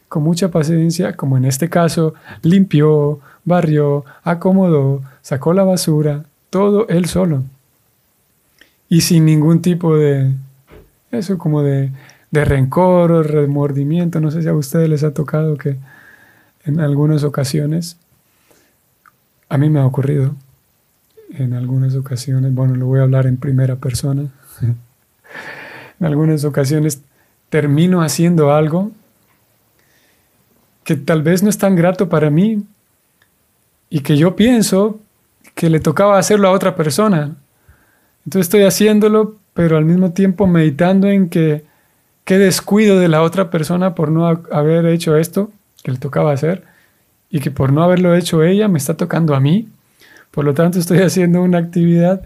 con 0.07 0.21
mucha 0.21 0.51
paciencia, 0.51 1.13
como 1.13 1.37
en 1.37 1.45
este 1.45 1.67
caso, 1.67 2.13
limpió, 2.43 3.21
barrió, 3.43 4.05
acomodó, 4.23 5.01
sacó 5.23 5.55
la 5.55 5.63
basura, 5.63 6.25
todo 6.53 6.87
él 6.87 7.07
solo. 7.07 7.43
Y 8.87 9.01
sin 9.01 9.25
ningún 9.25 9.63
tipo 9.63 9.97
de, 9.97 10.31
eso 11.09 11.39
como 11.39 11.63
de, 11.63 11.89
de 12.29 12.45
rencor 12.45 13.11
o 13.11 13.23
remordimiento. 13.23 14.19
No 14.19 14.29
sé 14.29 14.43
si 14.43 14.47
a 14.49 14.53
ustedes 14.53 14.87
les 14.87 15.03
ha 15.03 15.15
tocado 15.15 15.57
que 15.57 15.77
en 16.63 16.79
algunas 16.79 17.23
ocasiones, 17.23 17.97
a 19.49 19.57
mí 19.57 19.71
me 19.71 19.79
ha 19.79 19.85
ocurrido, 19.87 20.35
en 21.31 21.53
algunas 21.53 21.95
ocasiones, 21.95 22.53
bueno, 22.53 22.75
lo 22.75 22.85
voy 22.85 22.99
a 22.99 23.03
hablar 23.03 23.25
en 23.25 23.37
primera 23.37 23.77
persona, 23.77 24.27
en 24.61 26.05
algunas 26.05 26.45
ocasiones 26.45 27.01
termino 27.49 28.03
haciendo 28.03 28.53
algo 28.53 28.91
que 30.83 30.97
tal 30.97 31.23
vez 31.23 31.41
no 31.41 31.49
es 31.49 31.57
tan 31.57 31.75
grato 31.75 32.09
para 32.09 32.29
mí 32.29 32.63
y 33.89 34.01
que 34.01 34.17
yo 34.17 34.35
pienso 34.35 34.99
que 35.55 35.69
le 35.69 35.79
tocaba 35.79 36.17
hacerlo 36.17 36.47
a 36.47 36.51
otra 36.51 36.75
persona. 36.75 37.35
Entonces 38.25 38.47
estoy 38.47 38.63
haciéndolo, 38.63 39.37
pero 39.53 39.77
al 39.77 39.85
mismo 39.85 40.11
tiempo 40.11 40.47
meditando 40.47 41.07
en 41.07 41.29
que 41.29 41.63
qué 42.25 42.37
descuido 42.37 42.99
de 42.99 43.09
la 43.09 43.21
otra 43.21 43.49
persona 43.49 43.95
por 43.95 44.09
no 44.09 44.27
haber 44.27 44.85
hecho 44.85 45.17
esto 45.17 45.51
que 45.83 45.91
le 45.91 45.97
tocaba 45.97 46.31
hacer 46.31 46.63
y 47.29 47.39
que 47.39 47.51
por 47.51 47.73
no 47.73 47.83
haberlo 47.83 48.15
hecho 48.15 48.43
ella 48.43 48.67
me 48.67 48.77
está 48.77 48.95
tocando 48.95 49.35
a 49.35 49.39
mí. 49.39 49.67
Por 50.31 50.45
lo 50.45 50.53
tanto, 50.53 50.79
estoy 50.79 50.99
haciendo 51.01 51.41
una 51.41 51.59
actividad 51.59 52.23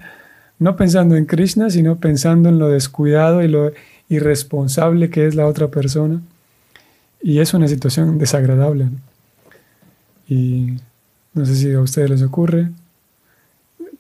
no 0.60 0.76
pensando 0.76 1.16
en 1.16 1.26
Krishna, 1.26 1.70
sino 1.70 2.00
pensando 2.00 2.50
en 2.50 2.60
lo 2.60 2.70
descuidado 2.70 3.44
y 3.44 3.48
lo 3.48 3.72
irresponsable 4.10 5.10
que 5.10 5.28
es 5.28 5.36
la 5.36 5.46
otra 5.46 5.68
persona. 5.68 6.22
Y 7.22 7.40
es 7.40 7.54
una 7.54 7.68
situación 7.68 8.18
desagradable. 8.18 8.90
Y 10.28 10.78
no 11.34 11.46
sé 11.46 11.56
si 11.56 11.74
a 11.74 11.80
ustedes 11.80 12.10
les 12.10 12.24
ocurre. 12.24 12.70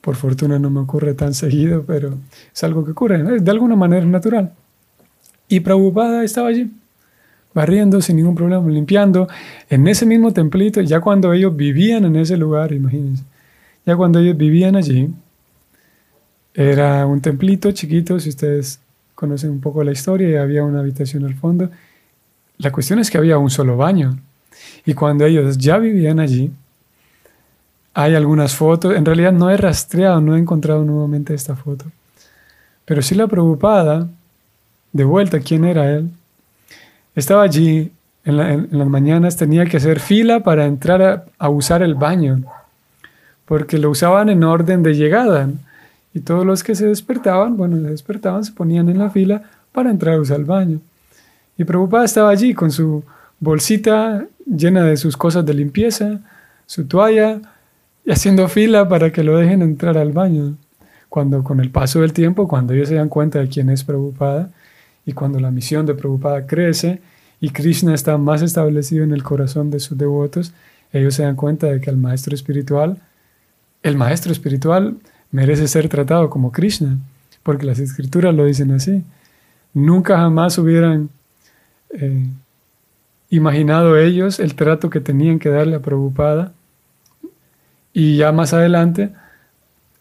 Por 0.01 0.15
fortuna 0.15 0.59
no 0.59 0.69
me 0.69 0.79
ocurre 0.79 1.13
tan 1.13 1.33
seguido, 1.33 1.83
pero 1.85 2.17
es 2.53 2.63
algo 2.63 2.85
que 2.85 2.91
ocurre 2.91 3.39
de 3.39 3.51
alguna 3.51 3.75
manera 3.75 4.05
natural. 4.05 4.53
Y 5.49 5.59
Prabhupada 5.61 6.23
estaba 6.23 6.49
allí, 6.49 6.71
barriendo 7.53 8.01
sin 8.01 8.17
ningún 8.17 8.35
problema, 8.35 8.67
limpiando 8.69 9.27
en 9.69 9.87
ese 9.87 10.05
mismo 10.05 10.31
templito, 10.33 10.81
ya 10.81 10.99
cuando 11.01 11.33
ellos 11.33 11.55
vivían 11.55 12.05
en 12.05 12.15
ese 12.17 12.37
lugar, 12.37 12.71
imagínense, 12.73 13.23
ya 13.85 13.95
cuando 13.95 14.19
ellos 14.19 14.37
vivían 14.37 14.75
allí, 14.75 15.09
era 16.53 17.05
un 17.05 17.21
templito 17.21 17.71
chiquito, 17.71 18.19
si 18.19 18.29
ustedes 18.29 18.79
conocen 19.15 19.51
un 19.51 19.61
poco 19.61 19.83
la 19.83 19.91
historia, 19.91 20.29
y 20.29 20.35
había 20.35 20.63
una 20.63 20.79
habitación 20.79 21.23
al 21.25 21.35
fondo. 21.35 21.69
La 22.57 22.71
cuestión 22.71 22.99
es 22.99 23.09
que 23.09 23.17
había 23.17 23.37
un 23.37 23.49
solo 23.49 23.77
baño. 23.77 24.19
Y 24.85 24.93
cuando 24.93 25.25
ellos 25.25 25.57
ya 25.57 25.77
vivían 25.77 26.19
allí, 26.19 26.51
hay 27.99 28.13
algunas 28.13 28.55
fotos, 28.55 28.95
en 28.95 29.05
realidad 29.05 29.31
no 29.31 29.49
he 29.49 29.57
rastreado, 29.57 30.21
no 30.21 30.35
he 30.35 30.39
encontrado 30.39 30.85
nuevamente 30.85 31.33
esta 31.33 31.55
foto, 31.55 31.85
pero 32.85 33.01
sí 33.01 33.15
la 33.15 33.25
preocupada 33.25 34.07
de 34.93 35.03
vuelta 35.03 35.39
quién 35.39 35.65
era 35.65 35.91
él. 35.91 36.11
Estaba 37.15 37.41
allí 37.41 37.91
en, 38.23 38.67
las 38.69 38.87
mañanas, 38.87 39.35
tenía 39.35 39.65
que 39.65 39.77
hacer 39.77 39.99
fila 39.99 40.41
para 40.41 40.67
entrar 40.67 41.25
a, 41.39 41.49
usar 41.49 41.81
el 41.81 41.95
baño, 41.95 42.43
porque 43.45 43.79
lo 43.79 43.89
usaban 43.89 44.29
en 44.29 44.43
orden 44.43 44.83
de 44.83 44.93
llegada. 44.93 45.49
Y 46.13 46.19
todos 46.19 46.45
los 46.45 46.63
que 46.63 46.75
se 46.75 46.85
despertaban, 46.85 47.57
bueno, 47.57 47.77
se 47.77 47.89
despertaban, 47.89 48.45
se 48.45 48.51
ponían 48.51 48.89
en 48.89 48.99
la 48.99 49.09
fila 49.09 49.41
para 49.71 49.89
entrar 49.89 50.13
a 50.13 50.21
usar 50.21 50.37
el 50.37 50.45
baño. 50.45 50.81
Y 51.57 51.63
preocupada 51.63 52.05
estaba 52.05 52.29
allí 52.29 52.53
con 52.53 52.69
su 52.69 53.03
bolsita 53.39 54.23
llena 54.45 54.83
de 54.83 54.97
sus 54.97 55.17
cosas 55.17 55.43
de 55.47 55.55
limpieza, 55.55 56.19
su 56.67 56.85
toalla, 56.85 57.41
y 58.07 58.11
haciendo 58.11 58.47
fila 58.47 58.87
para 58.87 59.11
que 59.11 59.21
lo 59.21 59.37
dejen 59.37 59.61
entrar 59.61 59.97
al 59.97 60.13
baño. 60.13 60.55
Cuando 61.09 61.43
con 61.43 61.59
el 61.59 61.71
paso 61.71 61.99
del 61.99 62.13
tiempo, 62.13 62.47
cuando 62.47 62.73
ellos 62.73 62.87
se 62.87 62.95
dan 62.95 63.09
cuenta 63.09 63.39
de 63.39 63.49
quién 63.49 63.69
es 63.69 63.83
preocupada, 63.83 64.49
y 65.05 65.11
cuando 65.11 65.41
la 65.41 65.51
misión 65.51 65.85
de 65.85 65.93
Prabhupada 65.93 66.47
crece 66.47 67.01
y 67.41 67.49
Krishna 67.49 67.93
está 67.93 68.17
más 68.17 68.41
establecido 68.41 69.03
en 69.03 69.11
el 69.11 69.23
corazón 69.23 69.71
de 69.71 69.81
sus 69.81 69.97
devotos, 69.97 70.53
ellos 70.93 71.15
se 71.15 71.23
dan 71.23 71.35
cuenta 71.35 71.67
de 71.67 71.81
que 71.81 71.89
el 71.89 71.97
maestro 71.97 72.33
espiritual, 72.33 73.01
el 73.83 73.97
maestro 73.97 74.31
espiritual 74.31 74.95
merece 75.31 75.67
ser 75.67 75.89
tratado 75.89 76.29
como 76.29 76.53
Krishna, 76.53 76.97
porque 77.43 77.65
las 77.65 77.79
escrituras 77.79 78.33
lo 78.33 78.45
dicen 78.45 78.71
así. 78.71 79.03
Nunca 79.73 80.15
jamás 80.17 80.57
hubieran 80.57 81.09
eh, 81.89 82.25
imaginado 83.29 83.97
ellos 83.97 84.39
el 84.39 84.55
trato 84.55 84.89
que 84.89 85.01
tenían 85.01 85.39
que 85.39 85.49
darle 85.49 85.75
a 85.75 85.81
Prabhupada 85.81 86.53
y 87.97 88.15
ya 88.15 88.31
más 88.31 88.53
adelante 88.53 89.09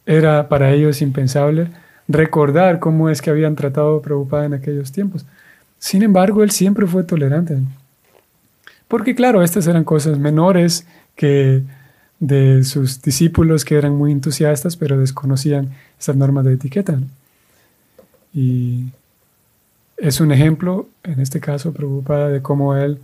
era 0.04 0.50
para 0.50 0.70
ellos 0.70 1.00
impensable 1.00 1.68
recordar 2.08 2.78
cómo 2.78 3.08
es 3.08 3.22
que 3.22 3.30
habían 3.30 3.56
tratado 3.56 3.96
a 3.96 4.02
Prabhupada 4.02 4.44
en 4.44 4.52
aquellos 4.52 4.92
tiempos. 4.92 5.24
Sin 5.78 6.02
embargo, 6.02 6.42
él 6.42 6.50
siempre 6.50 6.86
fue 6.86 7.04
tolerante. 7.04 7.56
Porque 8.86 9.14
claro, 9.14 9.42
estas 9.42 9.66
eran 9.66 9.84
cosas 9.84 10.18
menores 10.18 10.86
que 11.14 11.62
de 12.20 12.64
sus 12.64 13.00
discípulos 13.00 13.64
que 13.64 13.76
eran 13.76 13.96
muy 13.96 14.12
entusiastas, 14.12 14.76
pero 14.76 14.98
desconocían 14.98 15.70
esas 15.98 16.16
normas 16.16 16.44
de 16.44 16.52
etiqueta. 16.52 17.00
Y 18.34 18.88
es 19.96 20.20
un 20.20 20.32
ejemplo, 20.32 20.86
en 21.02 21.18
este 21.18 21.40
caso, 21.40 21.72
preocupada 21.72 22.28
de 22.28 22.42
cómo 22.42 22.76
él, 22.76 23.00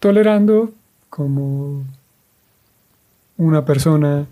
tolerando 0.00 0.74
como 1.08 1.82
una 3.38 3.64
persona 3.64 4.26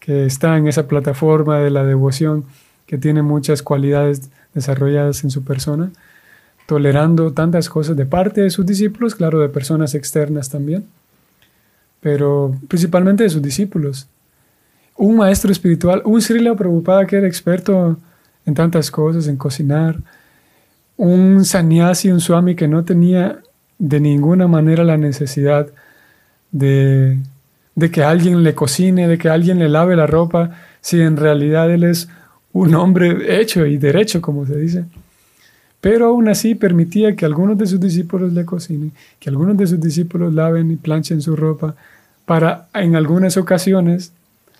que 0.00 0.26
está 0.26 0.56
en 0.56 0.68
esa 0.68 0.86
plataforma 0.86 1.58
de 1.58 1.70
la 1.70 1.84
devoción, 1.84 2.44
que 2.86 2.98
tiene 2.98 3.22
muchas 3.22 3.62
cualidades 3.62 4.30
desarrolladas 4.52 5.24
en 5.24 5.30
su 5.30 5.44
persona, 5.44 5.90
tolerando 6.66 7.32
tantas 7.32 7.68
cosas 7.70 7.96
de 7.96 8.04
parte 8.04 8.42
de 8.42 8.50
sus 8.50 8.66
discípulos, 8.66 9.14
claro, 9.14 9.38
de 9.40 9.48
personas 9.48 9.94
externas 9.94 10.50
también, 10.50 10.84
pero 12.00 12.54
principalmente 12.68 13.24
de 13.24 13.30
sus 13.30 13.42
discípulos. 13.42 14.08
Un 14.96 15.16
maestro 15.16 15.52
espiritual, 15.52 16.02
un 16.04 16.20
Srila 16.20 16.54
Prabhupada 16.54 17.06
que 17.06 17.16
era 17.16 17.26
experto 17.26 17.96
en 18.44 18.54
tantas 18.54 18.90
cosas, 18.90 19.28
en 19.28 19.36
cocinar, 19.36 19.98
un 20.96 21.44
sannyasi, 21.44 22.10
un 22.10 22.20
swami 22.20 22.56
que 22.56 22.66
no 22.66 22.84
tenía 22.84 23.38
de 23.78 24.00
ninguna 24.00 24.48
manera 24.48 24.82
la 24.84 24.96
necesidad 24.96 25.68
de, 26.50 27.18
de 27.78 27.92
que 27.92 28.02
alguien 28.02 28.42
le 28.42 28.56
cocine, 28.56 29.06
de 29.06 29.18
que 29.18 29.28
alguien 29.28 29.60
le 29.60 29.68
lave 29.68 29.94
la 29.94 30.08
ropa, 30.08 30.50
si 30.80 31.00
en 31.00 31.16
realidad 31.16 31.70
él 31.70 31.84
es 31.84 32.08
un 32.52 32.74
hombre 32.74 33.40
hecho 33.40 33.66
y 33.66 33.76
derecho, 33.76 34.20
como 34.20 34.44
se 34.44 34.56
dice. 34.56 34.84
Pero 35.80 36.06
aún 36.06 36.28
así 36.28 36.56
permitía 36.56 37.14
que 37.14 37.24
algunos 37.24 37.56
de 37.56 37.68
sus 37.68 37.78
discípulos 37.78 38.32
le 38.32 38.44
cocinen, 38.44 38.90
que 39.20 39.30
algunos 39.30 39.56
de 39.56 39.68
sus 39.68 39.80
discípulos 39.80 40.34
laven 40.34 40.72
y 40.72 40.76
planchen 40.76 41.22
su 41.22 41.36
ropa, 41.36 41.76
para 42.26 42.66
en 42.74 42.96
algunas 42.96 43.36
ocasiones 43.36 44.12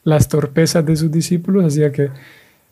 las 0.04 0.28
torpezas 0.28 0.86
de 0.86 0.94
sus 0.94 1.10
discípulos 1.10 1.64
hacía 1.64 1.90
que 1.90 2.10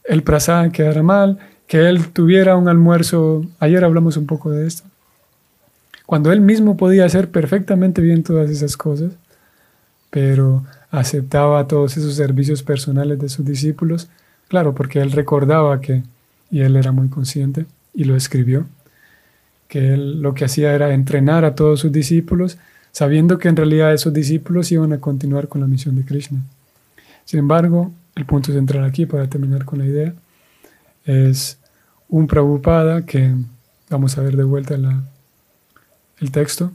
el 0.05 0.23
prasad 0.23 0.71
quedara 0.71 1.03
mal, 1.03 1.41
que 1.67 1.89
él 1.89 2.07
tuviera 2.13 2.55
un 2.55 2.69
almuerzo, 2.69 3.45
ayer 3.59 3.83
hablamos 3.83 4.17
un 4.17 4.27
poco 4.27 4.53
de 4.53 4.69
esto, 4.69 4.85
cuando 6.07 6.31
él 6.31 6.41
mismo 6.41 6.77
podía 6.77 7.05
hacer 7.05 7.31
perfectamente 7.31 8.01
bien 8.01 8.23
todas 8.23 8.49
esas 8.49 8.77
cosas, 8.77 9.11
pero 10.17 10.65
aceptaba 10.91 11.69
todos 11.69 11.99
esos 11.99 12.15
servicios 12.15 12.63
personales 12.63 13.19
de 13.19 13.29
sus 13.29 13.45
discípulos, 13.45 14.09
Claro, 14.49 14.75
porque 14.75 15.01
él 15.01 15.13
recordaba 15.13 15.79
que, 15.83 16.05
y 16.51 16.61
él 16.61 16.77
era 16.77 16.91
muy 16.91 17.09
consciente, 17.09 17.67
y 17.93 18.05
lo 18.05 18.17
escribió, 18.17 18.65
que 19.69 19.93
él 19.93 20.23
lo 20.23 20.33
que 20.33 20.47
hacía 20.47 20.73
era 20.73 20.95
entrenar 20.95 21.45
a 21.45 21.55
todos 21.55 21.81
sus 21.81 21.93
discípulos, 21.93 22.57
sabiendo 22.93 23.37
que 23.37 23.49
en 23.49 23.57
realidad 23.57 23.93
esos 23.93 24.15
discípulos 24.15 24.73
iban 24.73 24.95
a 24.95 25.01
continuar 25.01 25.49
con 25.49 25.61
la 25.61 25.67
misión 25.67 25.97
de 25.97 26.07
Krishna. 26.07 26.41
Sin 27.27 27.41
embargo, 27.41 27.93
el 28.15 28.25
punto 28.25 28.55
central 28.55 28.85
aquí, 28.85 29.05
para 29.05 29.29
terminar 29.29 29.67
con 29.67 29.81
la 29.81 29.85
idea, 29.85 30.15
es 31.05 31.59
un 32.09 32.27
Prabhupada 32.27 33.05
que, 33.05 33.35
vamos 33.91 34.17
a 34.17 34.23
ver 34.23 34.35
de 34.35 34.45
vuelta 34.45 34.79
el 36.21 36.31
texto, 36.31 36.73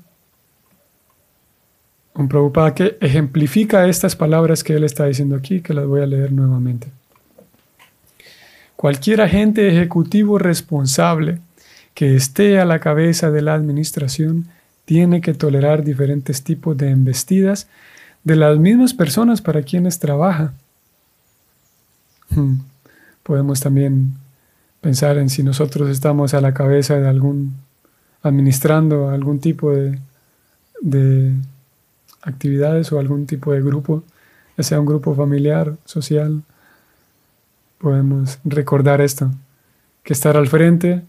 Prabhupada 2.27 2.75
que 2.75 2.97
ejemplifica 3.01 3.87
estas 3.87 4.15
palabras 4.15 4.63
que 4.63 4.73
él 4.73 4.83
está 4.83 5.05
diciendo 5.05 5.35
aquí, 5.35 5.61
que 5.61 5.73
las 5.73 5.85
voy 5.85 6.01
a 6.01 6.05
leer 6.05 6.31
nuevamente. 6.31 6.87
Cualquier 8.75 9.21
agente 9.21 9.67
ejecutivo 9.67 10.37
responsable 10.37 11.39
que 11.93 12.15
esté 12.15 12.59
a 12.59 12.65
la 12.65 12.79
cabeza 12.79 13.29
de 13.29 13.41
la 13.41 13.53
administración 13.53 14.47
tiene 14.85 15.21
que 15.21 15.33
tolerar 15.33 15.83
diferentes 15.83 16.43
tipos 16.43 16.75
de 16.77 16.89
embestidas 16.89 17.67
de 18.23 18.35
las 18.35 18.57
mismas 18.57 18.93
personas 18.93 19.41
para 19.41 19.61
quienes 19.61 19.99
trabaja. 19.99 20.53
Hmm. 22.29 22.61
Podemos 23.23 23.59
también 23.59 24.13
pensar 24.81 25.17
en 25.17 25.29
si 25.29 25.43
nosotros 25.43 25.89
estamos 25.89 26.33
a 26.33 26.41
la 26.41 26.53
cabeza 26.53 26.99
de 26.99 27.07
algún, 27.07 27.55
administrando 28.23 29.09
algún 29.09 29.39
tipo 29.39 29.71
de 29.71 29.99
actividades 32.21 32.91
o 32.91 32.99
algún 32.99 33.25
tipo 33.25 33.51
de 33.51 33.61
grupo, 33.61 34.03
ya 34.57 34.63
sea 34.63 34.79
un 34.79 34.85
grupo 34.85 35.15
familiar, 35.15 35.75
social, 35.85 36.43
podemos 37.77 38.39
recordar 38.43 39.01
esto, 39.01 39.31
que 40.03 40.13
estar 40.13 40.37
al 40.37 40.47
frente 40.47 41.03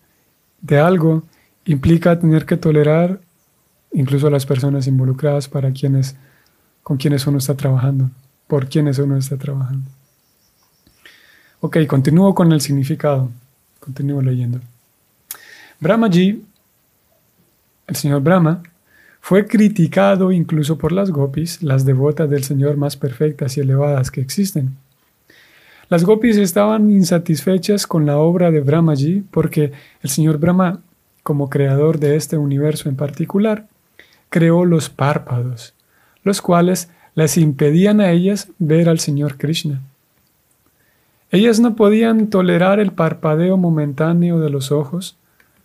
de 0.61 0.79
algo 0.79 1.23
implica 1.65 2.19
tener 2.19 2.47
que 2.47 2.57
tolerar 2.57 3.21
incluso 3.93 4.27
a 4.27 4.31
las 4.31 4.47
personas 4.47 4.87
involucradas 4.87 5.49
para 5.49 5.71
quienes, 5.73 6.17
con 6.83 6.97
quienes 6.97 7.27
uno 7.27 7.39
está 7.39 7.55
trabajando, 7.55 8.11
por 8.47 8.69
quienes 8.69 8.99
uno 8.99 9.17
está 9.17 9.37
trabajando. 9.37 9.89
Ok, 11.61 11.79
continúo 11.87 12.35
con 12.35 12.53
el 12.53 12.61
significado. 12.61 13.31
Continúo 13.79 14.21
leyendo. 14.21 14.61
Brahmaji, 15.79 16.45
el 17.87 17.97
señor 17.97 18.21
Brahma, 18.21 18.63
fue 19.25 19.47
criticado 19.47 20.33
incluso 20.33 20.79
por 20.79 20.91
las 20.91 21.13
gopis, 21.13 21.63
las 21.63 21.85
devotas 21.85 22.29
del 22.29 22.43
Señor 22.43 22.77
más 22.77 22.97
perfectas 22.97 23.57
y 23.57 23.61
elevadas 23.61 24.11
que 24.11 24.21
existen. 24.21 24.77
Las 25.89 26.05
gopis 26.05 26.37
estaban 26.37 26.91
insatisfechas 26.91 27.87
con 27.87 28.05
la 28.05 28.19
obra 28.19 28.51
de 28.51 28.59
Brahmaji 28.59 29.23
porque 29.31 29.71
el 30.03 30.11
Señor 30.11 30.39
Brahma, 30.39 30.81
como 31.23 31.51
creador 31.51 32.01
de 32.01 32.17
este 32.17 32.37
universo 32.37 32.89
en 32.89 32.97
particular, 32.97 33.69
creó 34.29 34.65
los 34.65 34.91
párpados, 34.91 35.73
los 36.25 36.43
cuales 36.43 36.91
les 37.15 37.37
impedían 37.37 38.01
a 38.01 38.11
ellas 38.11 38.49
ver 38.59 38.89
al 38.89 38.99
Señor 38.99 39.39
Krishna. 39.39 39.83
Ellas 41.31 41.61
no 41.61 41.77
podían 41.77 42.27
tolerar 42.27 42.81
el 42.81 42.91
parpadeo 42.91 43.57
momentáneo 43.57 44.41
de 44.41 44.51
los 44.51 44.73
ojos, 44.73 45.17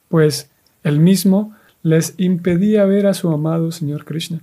pues 0.09 0.51
el 0.83 0.99
mismo 0.99 1.55
les 1.83 2.13
impedía 2.17 2.85
ver 2.85 3.07
a 3.07 3.13
su 3.13 3.29
amado 3.31 3.71
Señor 3.71 4.05
Krishna. 4.05 4.41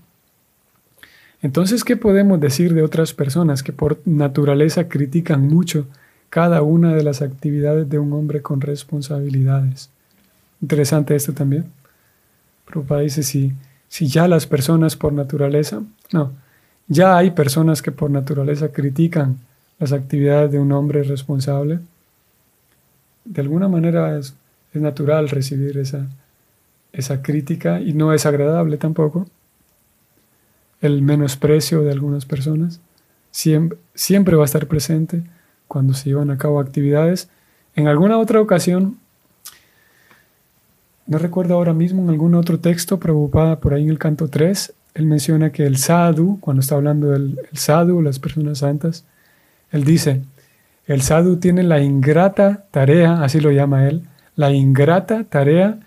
Entonces, 1.43 1.85
¿qué 1.85 1.97
podemos 1.97 2.41
decir 2.41 2.73
de 2.73 2.83
otras 2.83 3.13
personas 3.13 3.63
que 3.63 3.73
por 3.73 3.99
naturaleza 4.07 4.89
critican 4.89 5.47
mucho 5.47 5.87
cada 6.31 6.63
una 6.63 6.95
de 6.95 7.03
las 7.03 7.21
actividades 7.21 7.89
de 7.91 7.99
un 7.99 8.13
hombre 8.15 8.41
con 8.41 8.63
responsabilidades? 8.63 9.91
Interesante 10.63 11.15
esto 11.15 11.35
también. 11.35 11.67
Prabhupada 12.65 13.03
dice, 13.03 13.23
si, 13.23 13.53
si 13.89 14.07
ya 14.07 14.27
las 14.27 14.47
personas 14.47 14.97
por 14.97 15.13
naturaleza, 15.13 15.83
no, 16.13 16.33
ya 16.89 17.19
hay 17.19 17.33
personas 17.33 17.83
que 17.83 17.93
por 17.93 18.11
naturaleza 18.11 18.69
critican 18.73 19.37
las 19.79 19.93
actividades 19.93 20.51
de 20.51 20.59
un 20.59 20.73
hombre 20.73 21.03
responsable, 21.03 21.81
de 23.25 23.41
alguna 23.43 23.69
manera 23.69 24.19
es, 24.19 24.35
es 24.73 24.81
natural 24.81 25.29
recibir 25.29 25.77
esa, 25.77 26.07
esa 26.95 27.23
crítica 27.23 27.81
y 27.81 27.93
no 27.93 28.13
es 28.13 28.25
agradable 28.25 28.79
tampoco. 28.79 29.27
El 30.81 31.03
menosprecio 31.03 31.83
de 31.83 31.93
algunas 31.93 32.25
personas 32.25 32.81
siempre, 33.31 33.79
siempre 33.95 34.37
va 34.37 34.43
a 34.43 34.47
estar 34.47 34.67
presente 34.67 35.23
cuando 35.69 35.95
se 35.95 36.11
llevan 36.11 36.31
a 36.31 36.39
cabo 36.39 36.61
actividades. 36.61 37.29
En 37.75 37.89
alguna 37.89 38.19
otra 38.19 38.41
ocasión, 38.41 38.99
no 41.07 41.19
recuerdo 41.19 41.55
ahora 41.55 41.75
mismo, 41.75 42.03
en 42.03 42.11
algún 42.11 42.35
otro 42.35 42.61
texto, 42.61 42.99
preocupada 42.99 43.61
por 43.61 43.75
ahí 43.75 43.83
en 43.83 43.91
el 43.91 43.99
canto 43.99 44.29
3, 44.29 44.73
él 44.95 45.07
menciona 45.07 45.51
que 45.51 45.67
el 45.67 45.77
sadhu, 45.77 46.39
cuando 46.41 46.61
está 46.61 46.77
hablando 46.77 47.11
del 47.11 47.41
el 47.51 47.59
sadhu, 47.59 48.01
las 48.01 48.19
personas 48.19 48.59
santas, 48.59 49.05
él 49.71 49.85
dice, 49.85 50.23
el 50.87 51.03
sadhu 51.03 51.37
tiene 51.37 51.63
la 51.63 51.81
ingrata 51.81 52.67
tarea, 52.71 53.23
así 53.23 53.41
lo 53.41 53.51
llama 53.51 53.89
él, 53.89 54.03
la 54.37 54.53
ingrata 54.53 55.25
tarea 55.25 55.81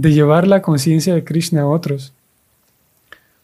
de 0.00 0.12
llevar 0.12 0.46
la 0.46 0.62
conciencia 0.62 1.12
de 1.12 1.24
Krishna 1.24 1.62
a 1.62 1.66
otros. 1.66 2.12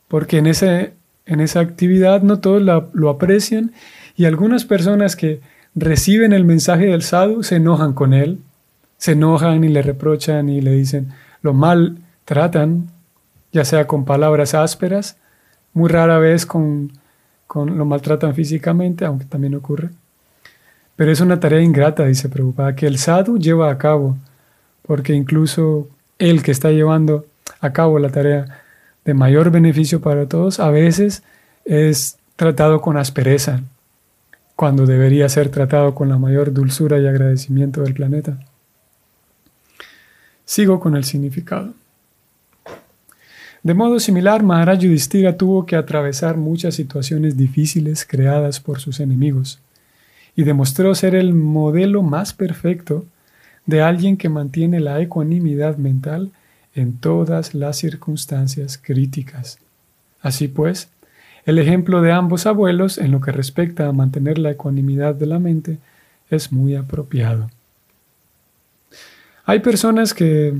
Porque 0.07 0.39
en, 0.39 0.47
ese, 0.47 0.93
en 1.27 1.41
esa 1.41 1.61
actividad 1.61 2.23
no 2.23 2.39
todos 2.39 2.63
lo 2.93 3.11
aprecian 3.11 3.73
y 4.17 4.27
algunas 4.27 4.65
personas 4.65 5.17
que 5.17 5.41
reciben 5.75 6.33
el 6.33 6.45
mensaje 6.45 6.87
del 6.87 7.03
sadhu 7.03 7.43
se 7.43 7.57
enojan 7.57 7.93
con 7.93 8.15
él, 8.15 8.39
se 8.99 9.13
enojan 9.13 9.65
y 9.65 9.69
le 9.69 9.83
reprochan 9.83 10.49
y 10.49 10.61
le 10.61 10.71
dicen, 10.71 11.13
lo 11.43 11.53
mal 11.55 11.99
tratan, 12.25 12.89
ya 13.53 13.65
sea 13.65 13.89
con 13.89 14.05
palabras 14.05 14.55
ásperas, 14.55 15.17
muy 15.73 15.89
rara 15.89 16.19
vez 16.19 16.47
con, 16.47 16.93
con 17.49 17.77
lo 17.77 17.85
maltratan 17.85 18.33
físicamente, 18.35 19.05
aunque 19.05 19.25
también 19.25 19.57
ocurre. 19.57 19.91
Pero 20.95 21.11
es 21.11 21.21
una 21.21 21.41
tarea 21.41 21.61
ingrata, 21.61 22.05
dice 22.05 22.29
Prabhupada, 22.29 22.77
que 22.77 22.87
el 22.87 22.99
sadhu 22.99 23.39
lleva 23.39 23.73
a 23.73 23.79
cabo, 23.79 24.17
porque 24.87 25.15
incluso 25.15 25.89
el 26.31 26.43
que 26.43 26.51
está 26.51 26.71
llevando 26.71 27.27
a 27.61 27.73
cabo 27.73 27.99
la 27.99 28.11
tarea 28.11 28.63
de 29.05 29.15
mayor 29.15 29.51
beneficio 29.51 30.01
para 30.01 30.27
todos, 30.27 30.59
a 30.59 30.71
veces 30.71 31.23
es 31.65 32.17
tratado 32.37 32.81
con 32.81 32.97
aspereza, 32.97 33.63
cuando 34.57 34.87
debería 34.87 35.29
ser 35.29 35.51
tratado 35.51 35.95
con 35.95 36.09
la 36.09 36.19
mayor 36.19 36.53
dulzura 36.53 36.99
y 36.99 37.07
agradecimiento 37.07 37.83
del 37.83 37.95
planeta. 37.95 38.39
Sigo 40.45 40.81
con 40.81 40.97
el 40.97 41.05
significado. 41.05 41.75
De 43.63 43.75
modo 43.75 43.99
similar, 43.99 44.43
Maharaj 44.43 44.79
Yudhishthira 44.81 45.37
tuvo 45.37 45.67
que 45.67 45.77
atravesar 45.77 46.37
muchas 46.37 46.75
situaciones 46.75 47.37
difíciles 47.37 48.07
creadas 48.07 48.61
por 48.61 48.79
sus 48.81 49.01
enemigos 49.01 49.59
y 50.37 50.45
demostró 50.45 50.95
ser 50.95 51.15
el 51.15 51.35
modelo 51.35 52.03
más 52.03 52.33
perfecto 52.33 53.07
de 53.67 53.83
alguien 53.83 54.17
que 54.17 54.29
mantiene 54.29 54.81
la 54.81 55.01
ecuanimidad 55.01 55.77
mental 55.77 56.33
en 56.75 56.99
todas 56.99 57.55
las 57.55 57.79
circunstancias 57.79 58.79
críticas. 58.79 59.59
Así 60.21 60.49
pues, 60.49 60.89
el 61.47 61.59
ejemplo 61.59 62.03
de 62.03 62.13
ambos 62.13 62.47
abuelos 62.47 62.99
en 62.99 63.11
lo 63.11 63.21
que 63.21 63.33
respecta 63.33 63.87
a 63.87 63.93
mantener 63.93 64.39
la 64.39 64.51
ecuanimidad 64.51 65.15
de 65.15 65.27
la 65.27 65.39
mente 65.39 65.79
es 66.31 66.53
muy 66.53 66.75
apropiado. 66.75 67.51
Hay 69.45 69.61
personas 69.61 70.15
que 70.15 70.55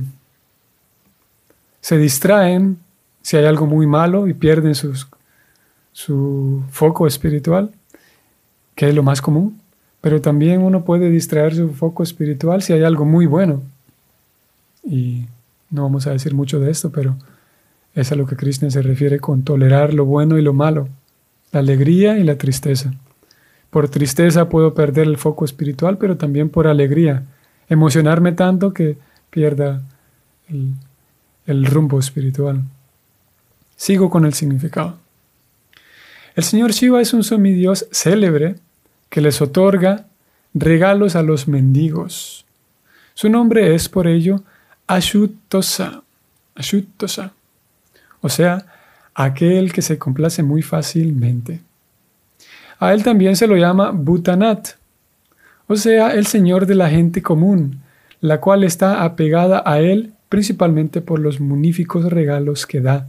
se 1.81 1.97
distraen 1.97 2.77
si 3.21 3.37
hay 3.37 3.45
algo 3.45 3.65
muy 3.65 3.87
malo 3.87 4.27
y 4.27 4.33
pierden 4.33 4.75
su 4.75 6.63
foco 6.69 7.07
espiritual, 7.07 7.71
que 8.75 8.89
es 8.89 8.95
lo 8.95 9.01
más 9.01 9.21
común. 9.21 9.59
Pero 10.05 10.21
también 10.21 10.61
uno 10.61 10.85
puede 10.85 11.09
distraer 11.09 11.55
su 11.55 11.69
foco 11.69 12.03
espiritual 12.03 12.61
si 12.61 12.73
hay 12.73 12.83
algo 12.83 13.05
muy 13.05 13.25
bueno. 13.25 13.63
Y 14.83 15.25
no 15.71 15.81
vamos 15.81 16.05
a 16.05 16.11
decir 16.11 16.35
mucho 16.35 16.59
de 16.59 16.69
esto, 16.69 16.91
pero 16.91 17.17
es 17.95 18.11
a 18.11 18.15
lo 18.15 18.27
que 18.27 18.35
Krishna 18.35 18.69
se 18.69 18.83
refiere 18.83 19.19
con 19.19 19.41
tolerar 19.41 19.95
lo 19.95 20.05
bueno 20.05 20.37
y 20.37 20.43
lo 20.43 20.53
malo, 20.53 20.89
la 21.51 21.61
alegría 21.61 22.19
y 22.19 22.23
la 22.23 22.37
tristeza. 22.37 22.93
Por 23.71 23.89
tristeza 23.89 24.47
puedo 24.47 24.75
perder 24.75 25.07
el 25.07 25.17
foco 25.17 25.43
espiritual, 25.43 25.97
pero 25.97 26.17
también 26.17 26.49
por 26.49 26.67
alegría, 26.67 27.23
emocionarme 27.67 28.31
tanto 28.31 28.75
que 28.75 28.99
pierda 29.31 29.81
el, 30.49 30.73
el 31.47 31.65
rumbo 31.65 31.97
espiritual. 31.97 32.61
Sigo 33.75 34.11
con 34.11 34.23
el 34.27 34.35
significado. 34.35 34.99
El 36.35 36.43
Señor 36.43 36.73
Shiva 36.73 37.01
es 37.01 37.11
un 37.11 37.23
semidios 37.23 37.87
célebre 37.91 38.57
que 39.09 39.21
les 39.21 39.41
otorga 39.41 40.05
regalos 40.53 41.15
a 41.15 41.23
los 41.23 41.47
mendigos. 41.47 42.45
Su 43.13 43.29
nombre 43.29 43.75
es 43.75 43.89
por 43.89 44.07
ello 44.07 44.41
Ashutosa, 44.87 46.03
Ashutosa, 46.55 47.33
o 48.21 48.29
sea, 48.29 48.65
aquel 49.13 49.71
que 49.71 49.81
se 49.81 49.97
complace 49.97 50.43
muy 50.43 50.61
fácilmente. 50.61 51.61
A 52.79 52.93
él 52.93 53.03
también 53.03 53.35
se 53.35 53.47
lo 53.47 53.55
llama 53.55 53.91
Bhutanat, 53.91 54.69
o 55.67 55.75
sea, 55.75 56.11
el 56.11 56.27
Señor 56.27 56.65
de 56.65 56.75
la 56.75 56.89
gente 56.89 57.21
común, 57.21 57.81
la 58.21 58.39
cual 58.39 58.63
está 58.63 59.03
apegada 59.03 59.63
a 59.65 59.79
él 59.79 60.13
principalmente 60.29 61.01
por 61.01 61.19
los 61.19 61.39
muníficos 61.39 62.05
regalos 62.05 62.65
que 62.65 62.81
da 62.81 63.07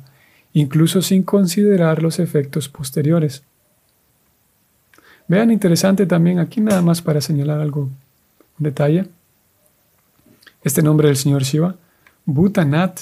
incluso 0.52 1.02
sin 1.02 1.22
considerar 1.22 2.02
los 2.02 2.18
efectos 2.18 2.70
posteriores. 2.70 3.42
Vean 5.28 5.50
interesante 5.50 6.06
también 6.06 6.38
aquí 6.38 6.60
nada 6.60 6.82
más 6.82 7.02
para 7.02 7.20
señalar 7.20 7.60
algo, 7.60 7.82
un 7.82 7.90
detalle. 8.58 9.06
Este 10.62 10.82
nombre 10.82 11.08
del 11.08 11.16
señor 11.16 11.42
Shiva, 11.42 11.74
Bhutanat, 12.24 13.00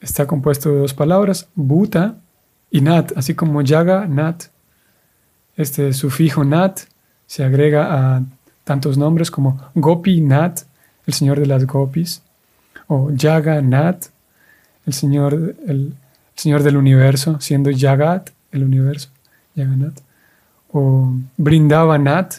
está 0.00 0.26
compuesto 0.26 0.70
de 0.70 0.78
dos 0.78 0.94
palabras, 0.94 1.48
Bhuta 1.54 2.16
y 2.70 2.80
Nat, 2.80 3.12
así 3.16 3.34
como 3.34 3.62
Yaga, 3.62 4.06
Nat. 4.06 4.44
Este 5.56 5.92
sufijo 5.92 6.44
Nat 6.44 6.80
se 7.26 7.44
agrega 7.44 8.16
a 8.16 8.22
tantos 8.64 8.96
nombres 8.96 9.30
como 9.30 9.60
Gopi 9.74 10.20
Nat, 10.20 10.60
el 11.06 11.14
señor 11.14 11.38
de 11.38 11.46
las 11.46 11.66
gopis, 11.66 12.22
o 12.86 13.10
Yaga 13.10 13.60
Nat, 13.60 14.06
el 14.86 14.92
señor, 14.92 15.54
el, 15.66 15.94
señor 16.34 16.62
del 16.62 16.76
universo, 16.76 17.38
siendo 17.40 17.70
Yagat, 17.70 18.30
el 18.52 18.64
universo, 18.64 19.10
Yaganat, 19.60 20.00
o 20.72 21.12
Nat, 21.98 22.34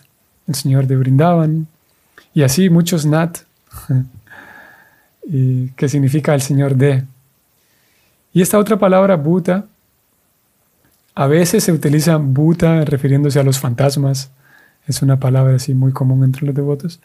el 0.48 0.56
señor 0.56 0.88
de 0.88 0.96
Brindavan, 0.96 1.68
y 2.34 2.44
así 2.44 2.70
muchos 2.70 3.06
Nat, 3.06 3.40
que 5.76 5.90
significa 5.90 6.34
el 6.34 6.42
señor 6.42 6.76
de. 6.76 7.04
Y 8.34 8.42
esta 8.42 8.58
otra 8.58 8.78
palabra, 8.78 9.16
Bhuta, 9.16 9.66
a 11.14 11.28
veces 11.28 11.64
se 11.64 11.72
utiliza 11.72 12.18
Bhuta 12.18 12.86
refiriéndose 12.86 13.40
a 13.40 13.44
los 13.44 13.60
fantasmas. 13.60 14.32
Es 14.88 15.02
una 15.02 15.20
palabra 15.20 15.56
así 15.56 15.74
muy 15.74 15.92
común 15.92 16.24
entre 16.24 16.46
los 16.46 16.56
devotos. 16.56 17.00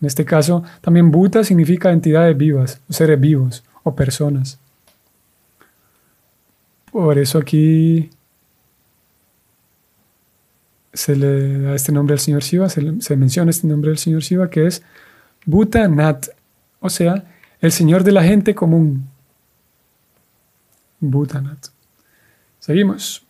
En 0.00 0.06
este 0.06 0.24
caso, 0.24 0.62
también 0.80 1.10
Bhuta 1.10 1.42
significa 1.42 1.90
entidades 1.90 2.36
vivas, 2.36 2.80
seres 2.88 3.18
vivos 3.18 3.64
o 3.82 3.96
personas. 3.96 4.58
Por 6.92 7.18
eso 7.18 7.38
aquí 7.38 8.10
se 10.92 11.16
le 11.16 11.58
da 11.60 11.74
este 11.74 11.92
nombre 11.92 12.14
al 12.14 12.20
señor 12.20 12.42
Shiva, 12.42 12.68
se, 12.68 13.16
menciona 13.16 13.50
este 13.50 13.66
nombre 13.66 13.90
del 13.90 13.98
señor 13.98 14.22
Shiva 14.22 14.50
que 14.50 14.66
es 14.66 14.82
Bhuta 15.46 15.86
Nat, 15.88 16.28
o 16.80 16.90
sea, 16.90 17.24
el 17.60 17.72
señor 17.72 18.04
de 18.04 18.12
la 18.12 18.22
gente 18.22 18.54
común. 18.54 19.08
Bhutanat. 21.00 21.68
Seguimos. 22.58 23.24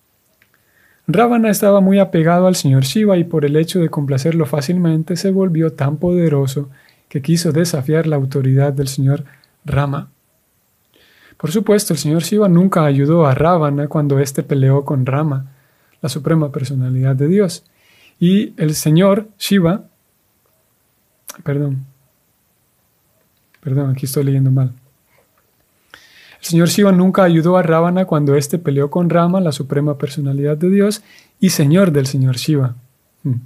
Ravana 1.07 1.51
estaba 1.51 1.81
muy 1.81 1.99
apegado 1.99 2.47
al 2.47 2.57
señor 2.57 2.85
Shiva 2.85 3.17
y 3.17 3.25
por 3.25 3.45
el 3.45 3.57
hecho 3.57 3.81
de 3.81 3.89
complacerlo 3.89 4.45
fácilmente 4.45 5.17
se 5.17 5.31
volvió 5.31 5.73
tan 5.73 5.97
poderoso 5.97 6.69
que 7.09 7.23
quiso 7.23 7.53
desafiar 7.53 8.07
la 8.07 8.17
autoridad 8.17 8.75
del 8.75 8.89
señor 8.89 9.25
Rama. 9.65 10.11
Por 11.39 11.51
supuesto, 11.51 11.95
el 11.95 11.99
señor 11.99 12.23
Shiva 12.23 12.49
nunca 12.49 12.85
ayudó 12.85 13.27
a 13.27 13.35
Ravana 13.35 13.89
cuando 13.89 14.19
éste 14.19 14.43
peleó 14.43 14.85
con 14.85 15.07
Rama, 15.07 15.53
la 16.01 16.09
suprema 16.09 16.51
personalidad 16.53 17.17
de 17.17 17.29
Dios. 17.29 17.65
Y 18.19 18.53
el 18.57 18.75
señor 18.75 19.29
Shiva, 19.39 19.85
perdón, 21.45 21.87
perdón, 23.61 23.91
aquí 23.91 24.07
estoy 24.07 24.25
leyendo 24.25 24.51
mal. 24.51 24.73
El 26.41 26.47
señor 26.47 26.69
Shiva 26.69 26.93
nunca 26.93 27.25
ayudó 27.25 27.57
a 27.57 27.63
Ravana 27.63 28.05
cuando 28.05 28.35
éste 28.35 28.59
peleó 28.59 28.91
con 28.91 29.11
Rama, 29.11 29.41
la 29.41 29.53
suprema 29.53 29.99
personalidad 29.99 30.57
de 30.57 30.71
Dios 30.71 31.03
y 31.41 31.51
señor 31.51 31.93
del 31.93 32.07
señor 32.07 32.37
Shiva. 32.37 32.77
Hmm. 33.23 33.41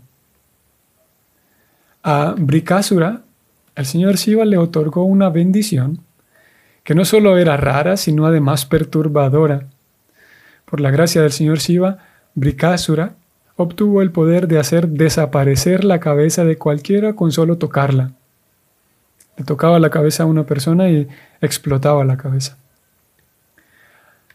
A 2.02 2.34
Brikasura, 2.36 3.22
el 3.74 3.86
señor 3.86 4.16
Shiva 4.16 4.44
le 4.44 4.58
otorgó 4.58 5.04
una 5.04 5.30
bendición 5.30 6.00
que 6.84 6.94
no 6.94 7.04
solo 7.04 7.38
era 7.38 7.56
rara, 7.56 7.96
sino 7.96 8.26
además 8.26 8.66
perturbadora. 8.66 9.68
Por 10.64 10.80
la 10.80 10.90
gracia 10.90 11.22
del 11.22 11.32
señor 11.32 11.58
Shiva, 11.58 11.98
Brikasura 12.34 13.14
obtuvo 13.56 14.02
el 14.02 14.10
poder 14.10 14.48
de 14.48 14.58
hacer 14.58 14.88
desaparecer 14.88 15.84
la 15.84 16.00
cabeza 16.00 16.44
de 16.44 16.56
cualquiera 16.56 17.14
con 17.14 17.32
solo 17.32 17.58
tocarla. 17.58 18.12
Le 19.36 19.44
tocaba 19.44 19.78
la 19.78 19.90
cabeza 19.90 20.24
a 20.24 20.26
una 20.26 20.44
persona 20.44 20.90
y 20.90 21.08
explotaba 21.40 22.04
la 22.04 22.16
cabeza. 22.16 22.58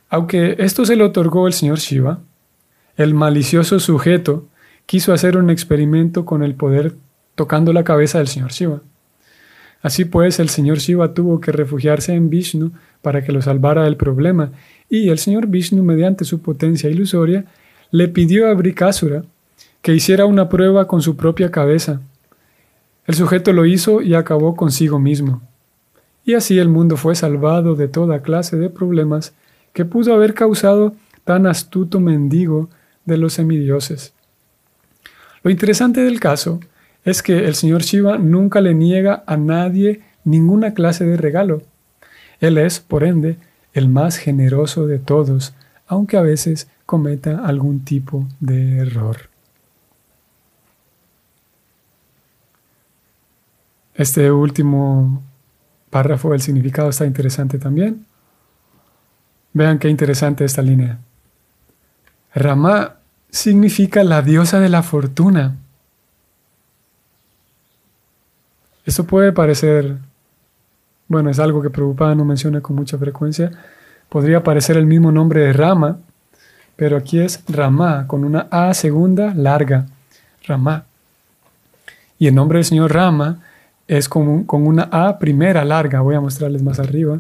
Aunque 0.10 0.55
esto 0.60 0.86
se 0.86 0.95
le 0.95 1.03
otorgó 1.03 1.47
el 1.47 1.53
señor 1.53 1.79
Shiva, 1.79 2.19
el 2.95 3.13
malicioso 3.13 3.79
sujeto 3.79 4.47
quiso 4.86 5.13
hacer 5.13 5.38
un 5.38 5.49
experimento 5.49 6.25
con 6.25 6.43
el 6.43 6.55
poder 6.55 6.95
tocando 7.36 7.73
la 7.73 7.83
cabeza 7.83 8.17
del 8.17 8.27
señor 8.27 8.51
Shiva. 8.51 8.81
Así 9.81 10.05
pues, 10.05 10.39
el 10.39 10.49
señor 10.49 10.79
Shiva 10.79 11.13
tuvo 11.13 11.39
que 11.39 11.51
refugiarse 11.51 12.13
en 12.13 12.29
Vishnu 12.29 12.71
para 13.01 13.23
que 13.23 13.31
lo 13.31 13.41
salvara 13.41 13.83
del 13.83 13.95
problema, 13.95 14.51
y 14.89 15.10
el 15.10 15.19
señor 15.19 15.47
Vishnu, 15.47 15.83
mediante 15.83 16.25
su 16.25 16.41
potencia 16.41 16.89
ilusoria, 16.89 17.45
le 17.91 18.08
pidió 18.08 18.47
a 18.50 18.54
Brikasura 18.54 19.23
que 19.82 19.93
hiciera 19.93 20.26
una 20.26 20.50
prueba 20.50 20.88
con 20.88 21.02
su 21.02 21.15
propia 21.15 21.52
cabeza. 21.52 22.02
El 23.06 23.15
sujeto 23.15 23.54
lo 23.54 23.65
hizo 23.65 24.02
y 24.02 24.15
acabó 24.15 24.56
consigo 24.56 25.00
mismo. 25.00 25.41
Y 26.26 26.34
así 26.34 26.60
el 26.60 26.67
mundo 26.67 26.97
fue 26.97 27.15
salvado 27.15 27.76
de 27.76 27.88
toda 27.88 28.21
clase 28.21 28.58
de 28.58 28.69
problemas 28.69 29.34
que 29.71 29.86
pudo 29.86 30.13
haber 30.13 30.34
causado 30.34 30.93
tan 31.23 31.47
astuto 31.47 32.00
mendigo 32.00 32.69
de 33.06 33.17
los 33.17 33.34
semidioses. 33.34 34.13
Lo 35.43 35.52
interesante 35.52 36.02
del 36.02 36.19
caso 36.19 36.60
es 37.06 37.23
que 37.23 37.45
el 37.45 37.56
señor 37.56 37.84
Shiva 37.84 38.17
nunca 38.17 38.60
le 38.60 38.73
niega 38.73 39.23
a 39.26 39.38
nadie 39.38 40.02
ninguna 40.26 40.73
clase 40.73 41.06
de 41.06 41.15
regalo. 41.15 41.62
Él 42.41 42.58
es, 42.58 42.82
por 42.82 43.06
ende, 43.06 43.38
el 43.73 43.88
más 43.88 44.17
generoso 44.17 44.88
de 44.88 45.00
todos, 45.00 45.54
aunque 45.88 46.17
a 46.17 46.21
veces 46.21 46.67
cometa 46.88 47.45
algún 47.45 47.84
tipo 47.84 48.26
de 48.39 48.80
error. 48.80 49.17
Este 53.93 54.32
último 54.32 55.21
párrafo 55.89 56.32
del 56.32 56.41
significado 56.41 56.89
está 56.89 57.06
interesante 57.06 57.60
también. 57.60 58.06
Vean 59.54 59.80
qué 59.80 59.89
interesante 59.89 60.45
esta 60.45 60.62
línea. 60.62 61.00
Rama 62.34 62.95
significa 63.30 64.04
la 64.04 64.21
diosa 64.21 64.60
de 64.60 64.69
la 64.69 64.82
fortuna. 64.82 65.58
Esto 68.86 69.04
puede 69.04 69.34
parecer, 69.34 69.97
bueno, 71.10 71.32
es 71.32 71.39
algo 71.39 71.62
que 71.62 71.69
Prabhupada 71.69 72.15
no 72.15 72.23
menciona 72.23 72.62
con 72.62 72.78
mucha 72.78 72.97
frecuencia. 72.97 73.52
Podría 74.08 74.41
parecer 74.41 74.78
el 74.78 74.86
mismo 74.86 75.12
nombre 75.12 75.41
de 75.41 75.52
Rama, 75.52 76.00
pero 76.77 76.95
aquí 76.95 77.19
es 77.19 77.43
Rama, 77.49 78.07
con 78.07 78.23
una 78.23 78.47
A 78.51 78.73
segunda 78.73 79.33
larga. 79.33 79.87
Rama. 80.45 80.85
Y 82.19 82.27
el 82.27 82.35
nombre 82.35 82.59
del 82.59 82.65
señor 82.65 82.93
Rama 82.93 83.43
es 83.87 84.07
con, 84.07 84.45
con 84.45 84.65
una 84.65 84.83
A 84.83 85.17
primera 85.19 85.65
larga. 85.65 86.01
Voy 86.01 86.15
a 86.15 86.21
mostrarles 86.21 86.61
más 86.61 86.79
arriba, 86.79 87.19